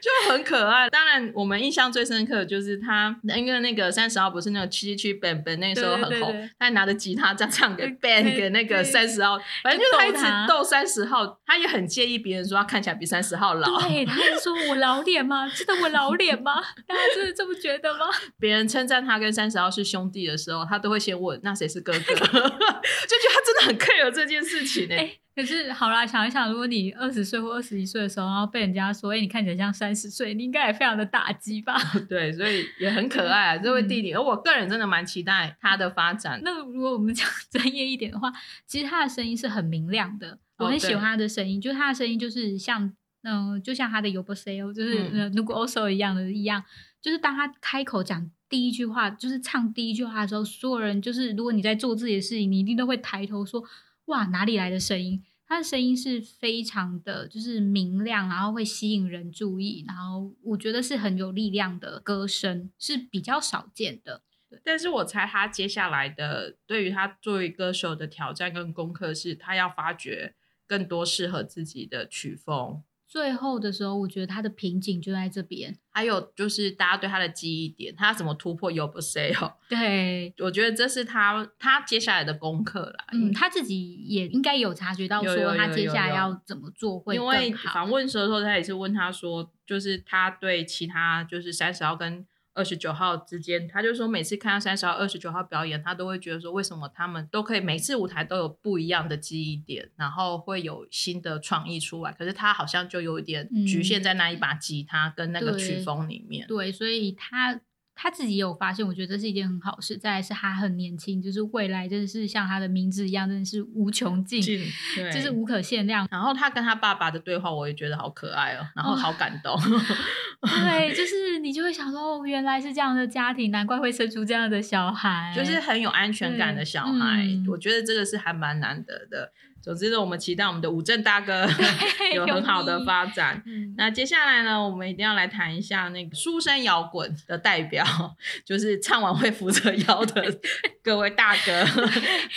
[0.01, 0.89] 就很可爱。
[0.89, 13.79] 当然，我们印象最深刻的就是他，因为那个三十号不是那个七七 Ben Ben 那时候很红，他拿着吉他这样唱给 Ben 给那个三十号，反正就是他一直逗三十号，他也很介意别人说他看起来比三十号老。
[13.81, 15.47] 对，他就说我老脸吗？
[15.53, 16.55] 真的我老脸吗？
[16.87, 18.07] 大家真的这么觉得吗？
[18.39, 22.30] 别人称赞他跟三十号是兄弟的时候，他都会先问那谁是哥哥。
[23.07, 24.95] 就觉得他真的很 care 这件事情呢。
[25.33, 31.73] 可是好啦，想一想，如果你二十岁或二十一岁的时候，然后被人家说，哎，你看起来像三十岁，你应该也非常的打击吧？
[32.09, 34.13] 对，所以也很可爱啊，这位弟弟。
[34.13, 36.41] 而我个人真的蛮期待他的发展。
[36.43, 38.31] 那如果我们讲专业一点的话，
[38.67, 42.91] 其实他的声音是很明亮的，我很喜欢他的声音，就是他的声音就是像，
[43.23, 46.61] 嗯，就像他的 y o b o s a l 就是如果 Also 一样的一样，
[47.01, 48.29] 就是当他开口讲。
[48.51, 53.63] 第一句话就是唱第一句话的时候，所有人就是如果你在做自己的事情，你一定都会抬头说
[54.05, 64.21] ：“哇，哪里来的声音？”他的声音是非常的，就是明亮，然后会吸引人注意，然后我觉得是很有力量的歌声，是比较少见的。
[64.63, 70.35] 但是我猜他接下来的对于他作为歌手的挑战跟功课是，他要发掘
[70.67, 72.83] 更多适合自己的曲风。
[73.11, 75.77] 最后的时候，我觉得他的瓶颈就在这边。
[75.89, 79.51] 还有就是大家对他的记忆点，他怎么突破 You Say 哦？
[79.67, 83.05] 对，我觉得这是他他接下来的功课啦。
[83.11, 92.25] 嗯，他自己也应该有察觉到，说他接下来要怎么做会因为访问时候，他也是问他说，就是他对其他就是三十号跟。
[92.53, 102.11] 二十九号之间，他就说每次看到三十号、二十九号表演，他都会觉得说，为什么他们都可以每次舞台都有不一样的记忆点，然后会有新的创意出来。
[102.11, 106.45] 可是他好像就有一点局限在那一把吉他跟那个曲风里面。
[106.47, 107.61] 对，所以他。
[108.01, 109.95] 他自己也有发现，我觉得这是一件很好事。
[109.95, 116.07] 再来是他很年轻，就是未来真的是像他的名字一样，真的是无穷尽，就是无可限量。
[116.09, 119.55] 然后他跟他爸爸的对话，我也觉得好可爱哦，然后好感动。
[120.41, 127.27] 对，就是你就会想说，哦，原来是这样的家庭，难怪会生出这样的小孩，就是很有安全感的小孩。
[127.47, 129.31] 我觉得这个是还蛮难得的。
[129.61, 131.47] 总之呢，我们期待我们的武正大哥
[132.15, 133.43] 有很好的发展。
[133.77, 137.85] 那接下来呢，我们一定要来谈一下那个书生摇滚的代表，
[138.43, 140.39] 就是唱完会扶着腰的
[140.83, 141.65] 各位大哥，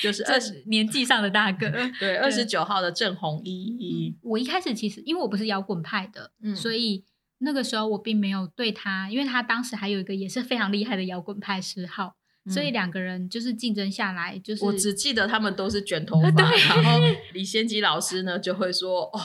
[0.02, 1.70] 就是二十年纪上的大哥。
[1.98, 4.14] 对，二十九号的郑红一。
[4.22, 7.04] 我一开始其实因为我不是摇滚派的，所以
[7.38, 12.16] 那个时候我并没有对他，因为他当时还有一个也是非常厉害的摇滚派十号。
[12.48, 16.98] 所以两个人就是竞争下来，就是我只记得他们都是卷头发， 然后
[17.32, 19.20] 李先吉老师呢就会说哦。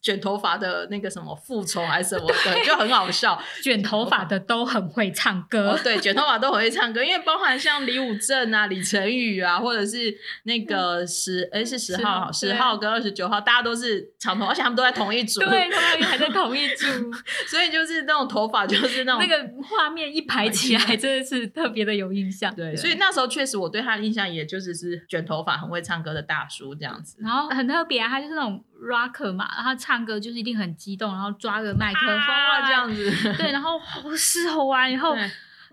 [0.00, 3.40] 卷头发的那个什么复仇还是什么的，就很好笑。
[3.62, 16.86] 卷头发的都很会唱歌，对，卷头发都很会唱歌，因为包含像李武正啊、李晨宇啊，或者是那个十哎是十号十号跟二十九号，大家都是长头，而且他们都在同一组，对，他们还在同一组，
[17.48, 22.54] 所以就是那种头发就是那种那个画面一排起来，真的是特别的有印象。
[22.54, 28.64] 对，所以那时候确实我对他的印象，也就是是卷头发很会唱歌的大叔这样子，然后很特别啊，他就是那种。
[28.80, 35.14] Rocker 嘛，然后唱歌就是一定很激动，然后抓个麦克风啊这样子，对，然后吼是吼完以后。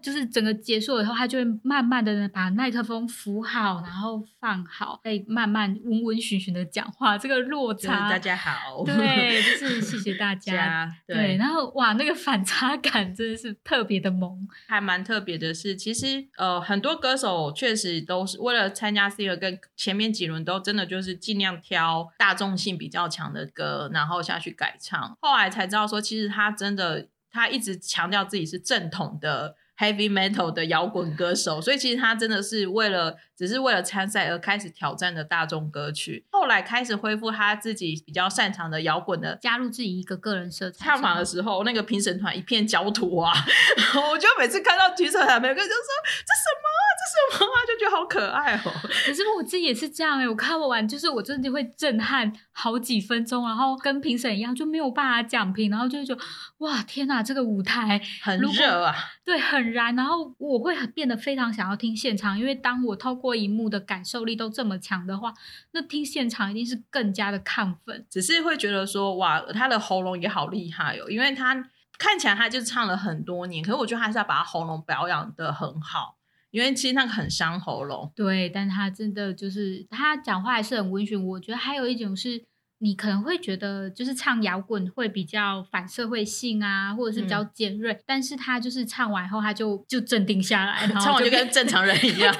[0.01, 7.17] 就是整个结束以后，他就会慢慢的把麦克风扶好，然后放好，再慢慢温温循循的讲话。
[7.17, 10.89] 这个落差，大家好，对，就是 谢谢大家。
[11.05, 25.17] 对，然后哇，那个反差感真的是特别的萌，还蛮特别的是，其实呃，很多歌手确实都是为了参加 C 二，跟前面几轮都真的就是尽量挑大众性比较强的歌，然后下去改唱。
[25.21, 29.55] 后来才知道说，其实他真的他一直强调自己是正统的。
[29.77, 36.25] Heavy metal 的摇滚歌手，所以其实他真的是为了，只是为了参赛而开始挑战的大众歌曲。
[36.31, 40.85] 后来开始恢复他自己比较擅长的摇滚的，加入自己一个个人色彩。
[40.85, 43.31] 唱法的时候，那个评审团一片焦土啊！
[44.11, 45.79] 我就每次看到评审团，每个人就说
[46.25, 46.67] ：“这什么？
[46.97, 47.57] 这什么啊？
[47.67, 48.71] 就觉得好可爱哦。
[49.05, 56.21] 可是我自己也是这样哎，我看完就是我真的会震撼好几分钟，然后跟评审一样就没有办法讲评，然后就会觉得
[56.57, 59.95] 哇天哪，这个舞台很热啊，对，很燃。
[59.95, 65.31] 然后我会变得非常想要听现场，因为当我透过荧幕的感受力都这么强的话，
[65.71, 68.05] 那听现场一定是更加的亢奋。
[68.09, 71.69] 只是会觉得说哇，他的喉咙也好厉害哦，因为他。
[71.99, 76.16] 看起来他就唱了很多年，可是我觉得还是要把他喉咙保养的很好，
[76.57, 78.11] 因为其实那个很伤喉咙。
[78.15, 81.23] 对，但他真的就是他讲话还是很温驯。
[81.25, 82.43] 我觉得还有一种是。
[82.79, 92.35] 你可能会觉得，就是唱摇滚会比较反社会性啊，或者是比较尖锐，但是他就是唱完后，他就就镇定下来，然后唱完就跟正常人一样，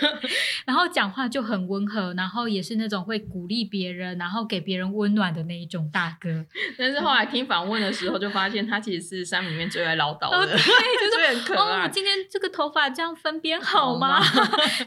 [0.66, 6.44] 然后讲话就很温和，然后也是那种会鼓励别人，然后给别人温暖的那一种大哥。
[6.76, 11.86] 但是后来听访问的时候，就发现他其实是山里面最爱唠叨的，对就是 很可爱。
[11.86, 14.20] 哦，今天这个头发这样分边好吗？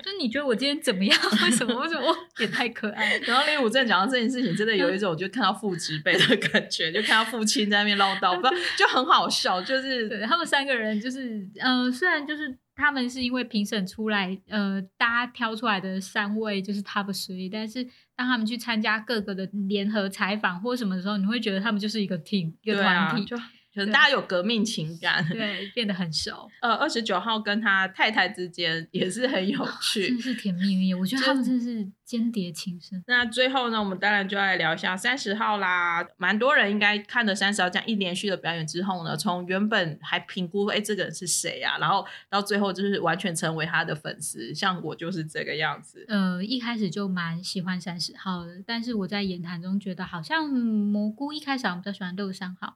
[0.03, 1.19] 就你觉得我今天怎么样？
[1.43, 1.73] 为什么？
[1.81, 2.15] 为什么？
[2.37, 3.17] 也太可爱。
[3.23, 4.90] 然后林武正讲到这件事情，真的有。
[4.91, 9.61] 有一种就看到父职辈的感觉，就看到父亲在那边唠叨，不 就很好笑。
[9.61, 17.83] 就是他们三个人，就是呃，虽然就是他们是因为评审出来，呃，大家挑出来的三位就是 top three，但是
[18.15, 23.25] 当他们去参加各个的联合采访或什么的时候，你会觉得他们就是一个 team，一个团体。
[23.73, 26.49] 可能大家有革命情感，对，变得很熟。
[26.61, 30.93] 呃，二十九号跟他太太之间也是很有趣，真是甜蜜蜜。
[30.93, 33.01] 我觉得他们真的是间谍情深。
[33.07, 36.05] 那最后呢，我们当然就来聊一下三十号啦。
[36.17, 44.53] 蛮多人应该看了三十号这样一连续的表演之后呢，从原本还评估哎这个人是谁啊，然后到最后就是完全成为他的粉丝。
[44.53, 46.03] 像我就是这个样子。
[46.09, 52.75] 呃，一开始就蛮喜欢三十号的，但是我在言谈中觉得好像蘑菇一开始我比较喜欢六十三号。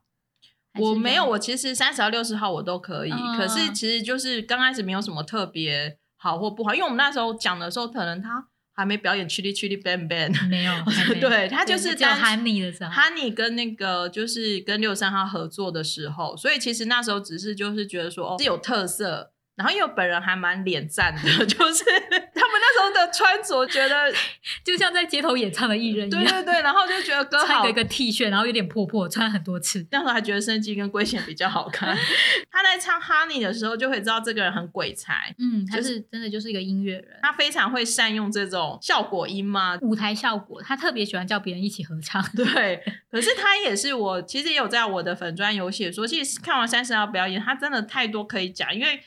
[0.78, 10.72] 我没有，我其实三十号、六十号我都可以，可是其实就是刚开始没有什么特别好或不好，因为我们那时候讲的时候，可能他还没表演《Chili Chili Bang Bang》，没有，
[11.20, 19.32] 对他就是叫 Honey 的时候，Honey 跟那个就是跟六十三号合作的时候，所以其实那时候只是就是觉得说哦是有特色。
[19.56, 24.12] 然后因为本人还蛮脸赞的， 就是他们那时候的穿着，觉得
[24.62, 26.24] 就像在街头演唱的艺人一样。
[26.24, 29.86] 对对对，然后就觉得歌好一个 T 恤，然后有点破破，穿很多次。
[29.90, 31.96] 那时候还觉得生机跟龟贤比较好看。
[32.52, 35.34] 他在唱 Honey 的时候，就会知道这个人很鬼才。
[35.38, 40.60] 嗯，他是真的就是一个音乐人，他非常会善用这种效果音嘛，舞台效果。
[40.62, 42.22] 他特别喜欢叫别人一起合唱。
[42.36, 49.00] 对，可是他也是我其实也有在我的粉专有写说，其实看完三十号表演，他真的太多可以讲，因为。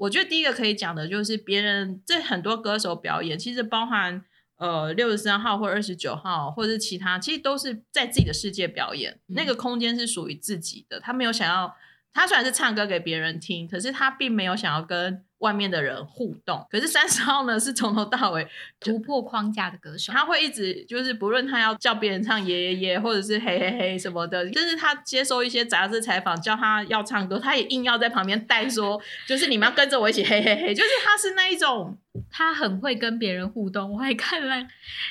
[0.00, 4.24] 我觉得第一个可以讲的就是别人这很多歌手表演，其实包含
[4.56, 11.74] 呃六十三号或二十九号，或者是其他，其实都是在自己的世界表演，那个空间是属于自己的，他没有想要。
[12.12, 16.66] 他虽然是唱歌给别人听，可是他并没有想要跟外面的人互动。
[16.70, 18.46] 可是三十号呢，是从头到尾
[18.78, 31.96] 突破框架的歌手，他会一直就是不论他要叫别人唱耶耶耶，或者是嘿嘿嘿什么的，就是他接受一些杂志采访叫他要唱歌，他也硬要在旁边带说，就是你们要跟着我一起嘿嘿嘿，就是他是那一种，
[32.30, 33.92] 他很会跟别人互动。
[33.92, 34.66] 我还看了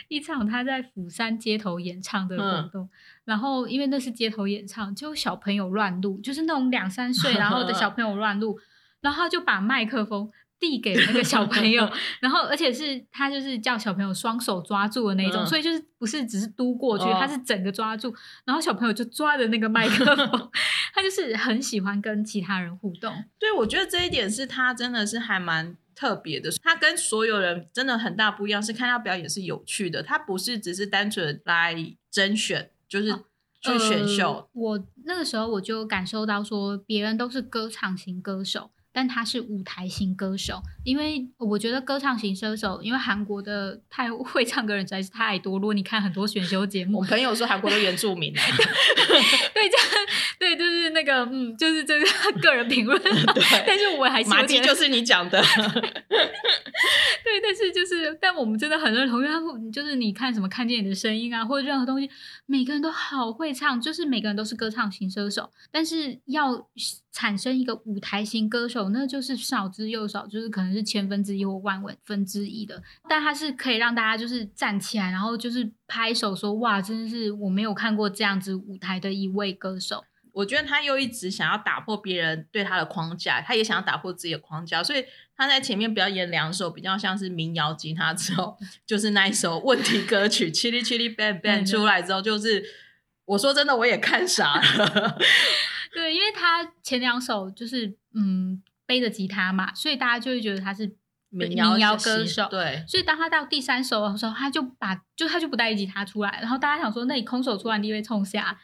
[0.07, 2.89] 一场他在釜山街头演唱的活动。
[3.25, 8.59] 然后，因为那是街头演唱，就小朋友乱录，就是那种两三岁然后的小 朋友乱录，
[9.01, 18.13] 然后他就把麦克风递给那个小朋友， 然后而且是他就是叫小朋友双手抓住的那种，所以就是不是只是嘟过去，他是整个抓住，
[18.45, 20.51] 然后小朋友就抓着那个麦克风，
[20.93, 23.13] 他就是很喜欢跟其他人互动。
[23.39, 32.71] 对，我觉得这一点是他真的是还蛮特别的，他跟所有人真的很大不一样，是看他表演是有趣的，他不是只是单纯来甄选。
[32.89, 33.13] 就是
[33.61, 38.71] 去选秀，我那个时候我就感受到说，别人都是歌唱型歌手。
[38.91, 45.59] 但他是舞台型歌手，因为我觉得歌唱型歌手，因为韩国的太会唱歌人实在是太多。
[45.59, 48.33] 如果你看很多选秀节目，我朋友说韩国的原住民，
[49.53, 49.87] 对，这样
[50.39, 52.05] 对，就是那个，嗯，就是这个
[52.41, 52.99] 个人评论。
[53.01, 55.41] 对， 但是我还是马季就是你讲的。
[57.23, 62.09] 对，但是就是，但我们真的很认同，因为就是你看什么看见你的声音啊，或者任何东西，
[62.45, 66.67] 每个人都好会唱，就是每个人都是歌唱型歌手，但是要。
[67.11, 80.05] 产生一个舞台型歌手，那就是少之又少，就是可能是千分之一或万分之一的，但他是可以让大家就是站起来，然后就是拍手说：“哇，真的是我没有看过这样子舞台的一位歌手。”
[80.39, 85.03] 我觉得他又一直想要打破别人对他的框架，他也想要打破自己的框架，所以
[85.35, 92.63] 他在前面表演两首比较像是民谣吉他之后， 就是那一首问题歌曲《Chili Chili Bang Bang》出来之后，就是
[93.25, 95.17] 我说真的，我也看傻了。
[95.91, 100.95] 对，因为他前两首就是嗯背着吉他嘛，所以大家就会觉得他是
[101.29, 102.47] 民谣歌手。
[102.49, 108.57] 对，所以当他到第三首的时候，他就把就他就不带吉他出来，然后大家想说，那你空手出来，你会冲下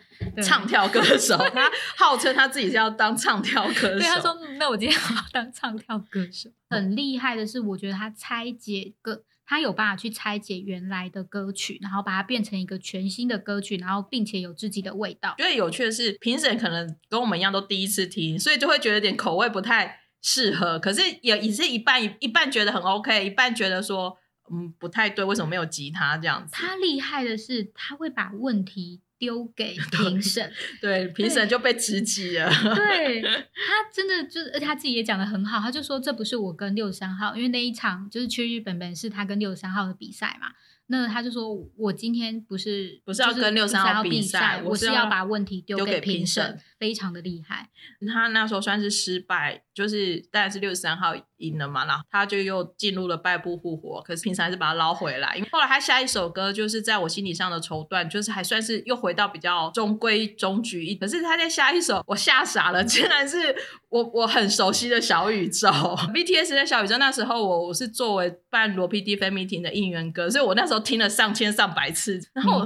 [0.44, 1.38] 唱跳歌手？
[1.54, 4.00] 他号称他自己是要当唱跳歌手。
[4.00, 6.50] 对，他说：“那我今天要当唱跳歌手。
[6.70, 9.24] ”很厉害的是，我觉得他拆解歌。
[9.48, 15.36] 他有办法去拆解原来的歌曲，然后把它变成一个全新的歌曲，然后并且有自己的味道。
[15.38, 20.80] 觉得有趣的是，评审可能跟我们一样都第一次听，所以就会觉得点口味不太适合。
[20.80, 24.18] 可是也也是一半一一半觉得很 OK，一半觉得说
[24.52, 26.54] 嗯不太对，为什么没有吉他这样子？
[26.54, 29.02] 他厉害的是，他会把问题。
[29.18, 30.52] 丢给 评审，
[30.82, 32.50] 对评审就被直击了。
[32.76, 40.50] 对他真的就是，而且他自己也讲的很好，他就说这不是我跟六十三号，因为那一场就是去日本本是他跟六十三号的比赛嘛。
[40.88, 47.68] 那他就说：“我今天不是不是要跟六三号比赛，我是要把问题丢给评审，非常的厉害。
[48.14, 55.36] 他那时候算是失败，就是当然是六十三号赢了嘛，然后他就又进入了败部复活，可是平常还是把他捞回来。
[55.36, 60.94] 因为后来他下一首歌就是在我心理上的绸缎，就是还算是又回到比较中规中矩一。
[60.96, 63.56] 可是他在下一首，我吓傻了， 竟然是
[63.90, 66.98] 我我很熟悉的小宇宙 BTS 的小宇宙。
[67.00, 70.86] 那时候我我是作为办罗 PD Fan Meeting 的应援歌，所以我那时候。
[70.86, 72.64] 听了上千上百次，然后，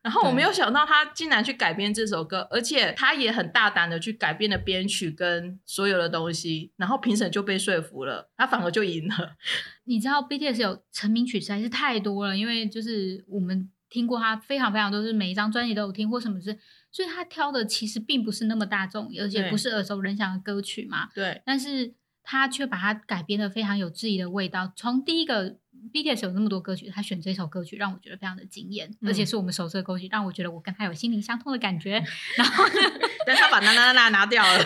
[0.00, 9.36] 然后我没有想到他竟然去改编这首歌，而且他也很大胆的去改变了编曲跟所有的东西，然后评审就被说服了，他反而就赢了。
[9.84, 16.58] 你知道 BTS 有成名曲实在是太多了，因为就是我们听过他非常非常多，是每一张专辑都有听或什么是，
[16.92, 21.08] 所以他挑的其实并不是那么大众，而且不是耳熟能详的歌曲嘛。
[21.14, 25.56] 对，但是他却把它改编的非常有自己的味道，从第一个。
[25.92, 32.02] BTS 有那么多歌曲，他选这首歌曲让我觉得非常的惊艳，而且是我们熟悉的歌曲，让我觉得我跟他有心灵相通的感觉。
[32.36, 32.64] 然后，
[33.26, 34.64] 但他把那那那拿掉了。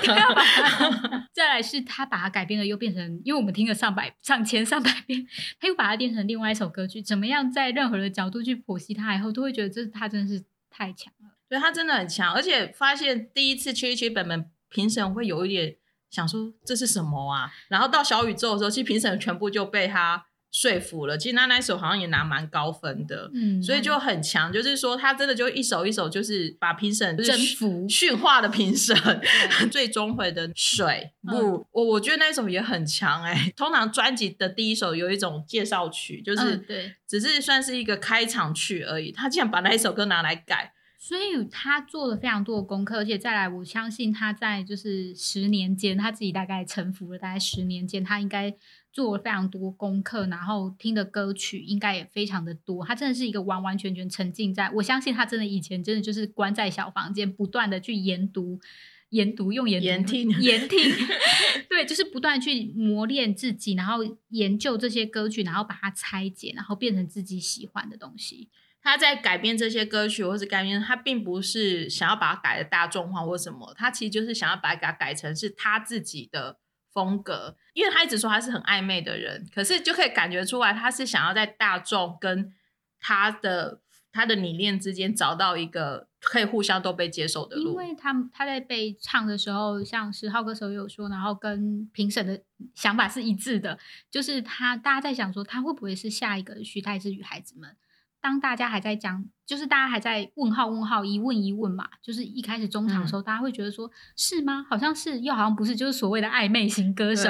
[1.33, 5.27] 再来是他把它改编了，又变成，因为我们听了上百、上千、上百遍，
[5.59, 7.01] 他又把它变成另外一首歌曲。
[7.01, 11.31] 怎么样，在任何的角度去剖析它以后，都会觉得这他真的是太强了。
[11.49, 15.77] 对他真的很强，而且发现第一次去去本本评审会有一点
[16.11, 17.53] 想说这是什么啊？
[17.69, 20.27] 然后到小宇宙的时候，其实评审全部就被他。
[20.53, 24.53] 说服了，其实他那首好像也拿蛮高分的，嗯，所以就很强。
[24.53, 28.95] 就是说，他真的就一首一首，就是把评审征服、驯化的评审。
[29.73, 33.51] 最终回的水不，我我觉得那首也很强哎。
[33.57, 39.11] 通常专辑的第一首有一种介绍曲，就是对，只是算是一个开场曲而已。
[39.11, 48.55] 他竟然把那一首歌拿来改，所以他做了非常多的功课，而且再来，我相信他在就是十年间，他自己大概沉浮了大概十年间，他应该。
[48.93, 52.85] 做了非常多功课，然后听的歌曲应该也非常的多。
[52.85, 58.61] 他真的是一个完完全全沉浸在，我相信他真的以前真的就是关在小房间，不断的去研读、
[59.09, 60.79] 研读用研研听、研听，
[61.71, 68.51] 对，就是不断去磨练自己，然后研究这些歌曲，然后把它拆解，然后变成自己喜欢的东西。
[68.83, 76.59] 他在改编这些歌曲，或是改编，他并不是想要把它改的大众化或什么，他其实就是想要把它改成是他自己的。
[76.93, 82.53] 风格，因为他一直说他是很暧昧的人，可是就可以感觉出来，他是想要在大众跟
[83.01, 83.81] 他的
[84.13, 87.71] 他的理念之间找到一个可以互相都被接受的路。
[87.71, 92.43] 因为他他在被唱的时候，像十号歌手有说，然后跟评审的
[92.75, 93.79] 想法是一致的，
[94.11, 97.77] 就是他大家在想说，他会不会是下一个徐太之与孩子们？
[98.21, 104.65] 当大家还在讲，就是大家还在问号问号一问一问嘛，就是一开始中场的时候，大家会觉得说是吗？
[104.69, 107.29] 好像是，又好像不是，就是所谓的暧昧型歌手。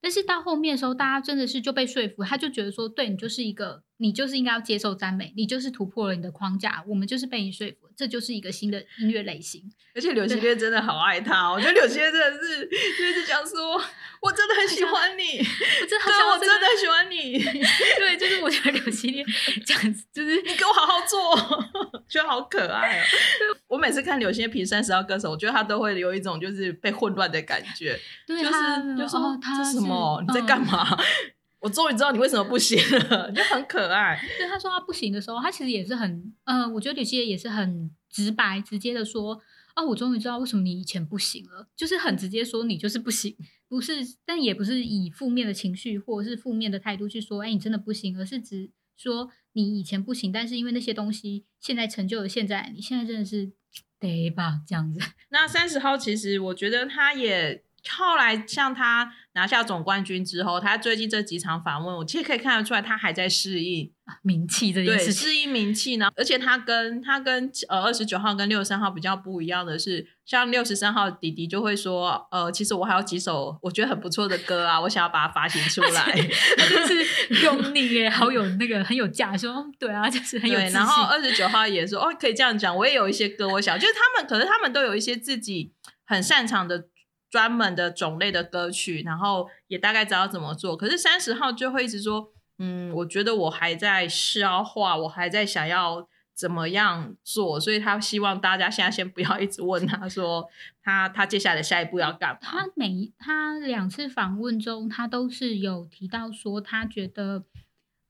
[0.00, 9.62] 但是到后面的时候，大家真的是就被说服，他就觉得说，对你就是一个，你就是应该要接受赞美，你就是突破了你的框架，我们就是被你说服，这就是一个新的音乐类型。
[9.94, 13.80] 而且柳青月真的好爱他，我觉得柳青月真的是就是讲说，
[14.20, 17.38] 我真的很喜欢你，我真的， 我真的很喜欢你。
[17.98, 19.24] 对，就是我觉得柳青月
[19.64, 19.80] 讲，
[20.12, 21.51] 就是你给我好好做，
[22.08, 23.04] 觉得好可爱啊。
[23.68, 29.94] 我每次看柳青月评三十号歌手，我觉得他都会有一种就是被混乱的感觉，就是就说他什么。
[29.94, 30.86] 哦，你在干嘛？
[31.60, 32.76] 我终于知道你为什么不行
[33.08, 34.20] 了，就很可爱。
[34.36, 39.40] 对，他说他不行的时候，他其实也是很，嗯，我觉得有些也是很直白、直接的说，
[39.76, 43.36] 哦，我终于知道为什么你以前不行了，就是很直接说你就是不行，
[43.68, 43.94] 不是，
[44.26, 53.52] 但也不是以负面的情绪或者是负面的态度去说，哎，你真的不行，而是只说你以前不行，但是因为那些东西现在成就了现在，你现在真的是
[53.98, 55.00] 得吧这样子。
[55.30, 57.62] 那三十号其实我觉得他也。
[57.90, 63.90] 后来像他拿下总冠军之后，他最近这几场访问，我其实可以看得出来，他还在适应
[64.22, 65.28] 名气这件事情。
[65.28, 80.58] 适应名气呢，而且他跟他跟呃二十九号跟六十三号比较不一样的是，像六十三号弟弟就会说，呃，其实我还有几首我觉得很不错的歌啊，我想要把它发行出来， 就是用力耶，好有那个很有价，说对啊，就是很有。
[80.58, 85.72] 对，然后二十九号也说，哦，可以这样讲，我也有一些歌，我想就是他们，可是他们都有一些自己
[86.04, 86.88] 很擅长的。
[87.32, 90.76] 专门的种类的歌曲，然后也大概知道怎么做。
[90.76, 100.46] 可是三十号就会一直说，嗯，我觉得我还在消化，我还在想要怎么样做，所以他希望大家现在先不要一直问他说，
[100.82, 102.38] 他他接下来下一步要干嘛？
[102.42, 107.46] 他每他两次访问中，他都是有提到说，他觉得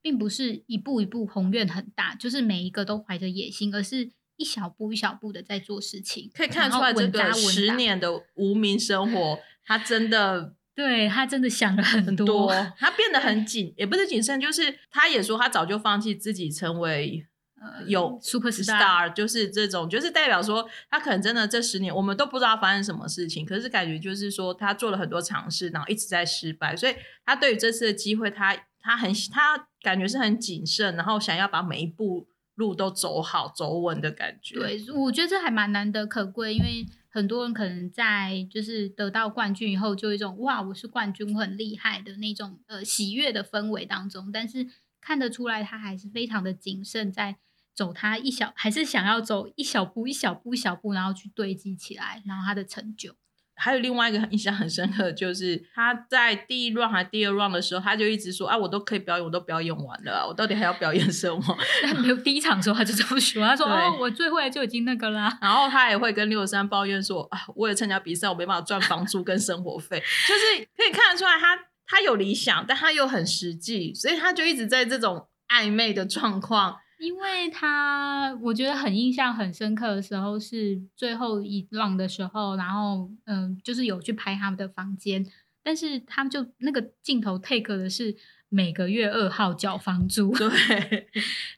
[0.01, 4.11] 并不是一步一步宏愿很大，就是每一个都怀着野心，而是。
[4.43, 17.25] 一小步一小步的在做事情，可以看出来这个十年的无名生活， 他真的对他真的想了很多，他变得 很谨，也不是谨慎，就是他也说他早就放弃自己成为
[17.61, 32.27] 呃有 super star，就是这种，就是代表说他可能真的这十年我们都不知道发生什么事情，可是感觉就是说他做了很多尝试，然后一直在失败，所以他对于这次的机会，他他很他感觉是很谨慎，然后想要把每一步。
[32.63, 44.67] 路都走好走稳的感觉，对，我觉得这还蛮难得可贵，因为很多人可能在就是得到冠军以后，就有一种哇，我是冠军，我很厉害的那种呃喜悦的氛围当中，但是
[45.01, 47.37] 看得出来他还是非常的谨慎，在
[47.75, 53.17] 走他一小，还是想要走一小步一小步一小步，然后去堆积起来，然后他的成就。
[53.63, 61.41] 还有另外一个印象很深刻，就是他在第一 round 还第二 round 的时候，他就一直说：“啊，我都可以表演，我都表演完了，我到底还要表演什么？”
[62.03, 71.57] 没有第一场的时候他就这么说，他说：“哦，我最会就已经那个啦。”然后他也会跟六十三抱怨说：“啊，我也参加比赛，我没办法赚房租跟生活费。”就是可以看得出来，他
[71.87, 76.79] 他有理想，但他又很实际，所以他就一直在这种暧昧的状况。
[77.03, 85.27] 因为他我觉得很印象很深刻的时候是最后一 round 的时候，然后嗯，就是有去拍他们的房间，
[85.65, 88.15] 但是他们就那个镜头 take 的是
[88.49, 90.49] 每个月二号缴房租，对，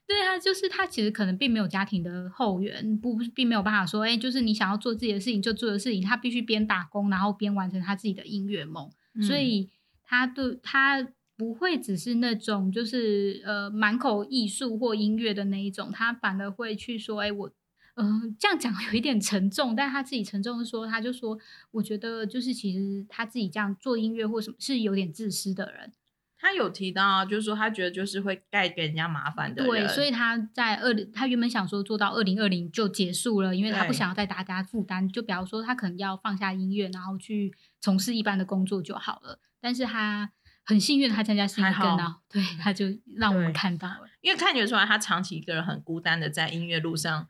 [0.09, 8.90] 对啊，就是他其实可能并没有家庭的后援，不并没有办法说，哎，就是你想要做自己的事情就做的事情，他必须边打工然后边完成他自己的音乐梦，
[9.20, 9.68] 所以
[10.03, 11.07] 他对他。
[11.37, 17.51] 不会只是那种就是呃满口艺术或音乐的那一种，他反而会去说，哎，我
[17.97, 21.37] 嗯这样讲有一点沉重，但他自己沉重的说，他就说，
[21.72, 25.93] 我觉得就是其实他自己这样做音乐或什么是有点自私的人。
[26.39, 29.64] 他有提到，就是说他觉得就是会带给人家麻烦的。
[29.64, 39.41] 对，所以他在二零，他原本想说做到二零二零就结束了，因为他不想要再大家负担，就比方说他可能要放下音乐，然后去从事一般的工作就好了。
[39.61, 40.30] 但是他。
[40.64, 42.86] 很幸运他参加新歌呢，对，他就
[43.16, 47.28] 让我们看到了，因为看得出来他长期一个人很孤单的在音乐路上。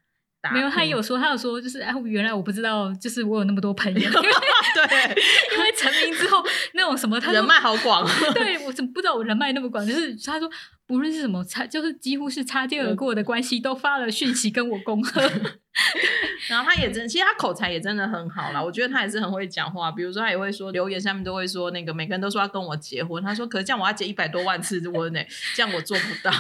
[0.52, 3.98] 没有，他有说，他有说，就是哎，原来我不知道，就是我有那么多朋友。
[4.10, 4.12] 对，
[5.56, 8.06] 因为成名之后那种什么，他人脉好广。
[8.34, 9.86] 对，我怎么不知道我人脉那么广？
[9.86, 10.46] 就是他说，
[10.86, 15.20] 不论是什么擦，就是几乎是擦肩而过的关系，都发了讯息跟我恭贺。
[16.48, 18.62] 然后他也真，其实他口才也真的很好啦。
[18.62, 19.90] 我觉得他也是很会讲话。
[19.90, 23.22] 比如说，他也会说留言下面都会说那个每个人都说要跟我结婚。
[23.22, 25.20] 他说，可是这样我要结一百多万次婚呢，
[25.54, 26.30] 这样我做不到。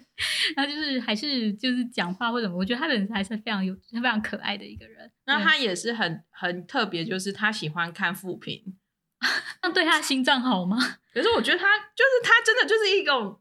[0.56, 5.10] 他就是还是就是讲话或者我觉得他的人还是非常有非常可爱的一个人。
[5.26, 8.76] 那他也是很很特别，就是他喜欢看复评。
[9.62, 10.78] 那对他心脏好吗？
[11.12, 13.38] 可是我觉得他就是他真的就是一种。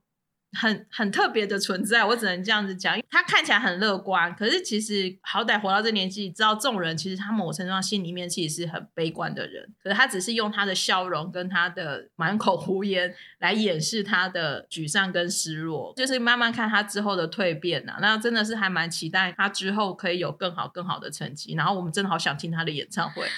[0.53, 2.99] 很很特别的存在，我只能这样子讲。
[3.09, 9.67] 他看起来很乐观，可是其实好歹活到这年纪，知道众人其实他某程度上心里面其实是很悲观的人。
[9.83, 15.93] 可是他只是用他的笑容跟他的满口胡言来掩饰他的沮丧跟失落。
[15.95, 21.53] 就是慢慢看他之后的蜕变呐，那真的是还蛮期待他之后可以有更好更好的成绩。
[21.55, 23.25] 然后我们真的好想听他的演唱会。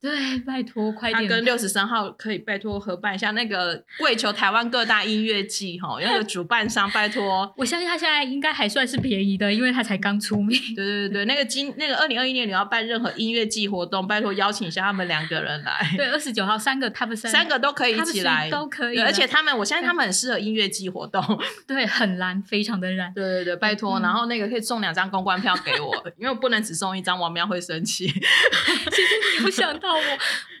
[0.00, 1.22] 对，拜托快点！
[1.24, 7.52] 他跟六十三号可以拜托合办一下那个跪求台湾各大音乐季哈， 那个主办商拜托。
[7.56, 10.58] 我相信他现在应该还算是便宜的，因为他才刚出名。
[10.74, 15.86] 对 对对那个今那个二零二一年你要办任何音乐季活动，拜托邀请一下他们两个人来。
[15.96, 18.98] 对，二十九号三个他们三个都可以一起来，都可以。
[18.98, 21.22] 而且他们，我相信他们很适合音乐季活动。
[21.66, 23.12] 对，很蓝，非常的燃。
[23.14, 28.06] 对对对，拜托，然后那个可以送两张公关票给我，因为我不能只送一张，王喵会生气。
[28.06, 30.00] 其实你有想到我。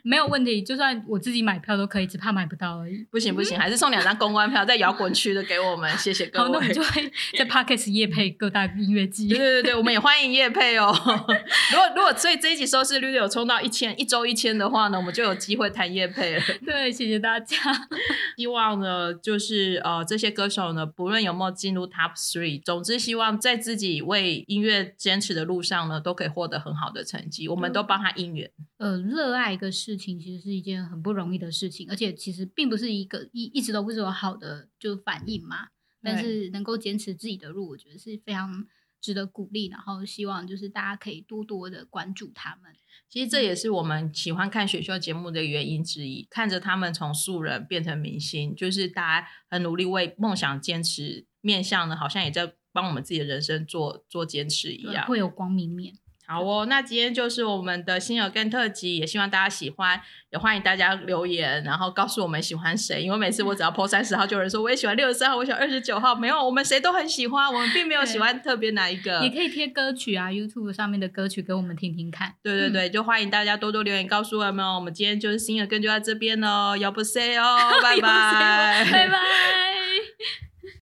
[0.02, 3.06] 没有问题，就算我自己买票都可以，只怕买不到而已。
[3.10, 5.78] 不行不行，还是送两张公关票，在摇滚区的给我们。
[5.78, 6.44] 们，谢谢各位。
[6.44, 9.28] 好，那我们就会在 Podcast 夜配各大音乐季。
[9.28, 10.92] 对对对，我们也欢迎夜配哦。
[11.72, 16.42] 如果如果所以这一集收视率有冲到一千，一周一千的话呢，我们就有机会谈夜配了。
[16.66, 17.56] 对，谢谢大家。
[18.36, 27.48] 希望呢，就是呃，这些歌手呢，不论有没有进入 Top Three，总之希望在自己为音乐坚持的路上呢，都可以获得很好的成绩。
[27.48, 28.50] 我们都帮他应援。
[28.78, 35.68] 呃，热爱一个事情其实是一件很不容易的事情，而且其实并不是一个一一直都不是有好的就反应嘛。
[36.00, 38.64] 但是能够坚持自己的路，我觉得是非常
[39.00, 39.66] 值得鼓励。
[39.66, 42.72] 然后希望就是大家可以多多的关注他们。
[43.08, 55.94] 其实这也是我们喜欢看选秀节目的原因之一，看着他们从素人变成明星，就是大家很努力为梦想坚持，面向呢好像也在帮我们自己的人生做做坚持一样，会有光明面。
[56.28, 59.98] 好哦，那今天就是我们的新耳根特辑，也希望大家喜欢，
[60.30, 63.02] 也欢迎大家留言，然后告诉我们喜欢谁。
[63.02, 66.14] 因为每次我只要 po 三十号，就有人说我也喜欢六十三号，我喜欢二十九号。
[66.14, 69.22] 没有，我们谁都很喜欢，我们并没有喜欢特别哪一个。
[69.22, 72.34] 也可以贴歌曲啊，YouTube 上面的歌曲给我们听听看。
[72.42, 74.62] 对对对，就欢迎大家多多留言告诉我们。
[74.74, 79.18] 我们今天就是新耳根就在这边喽，要不 say 哦， 拜拜，拜拜。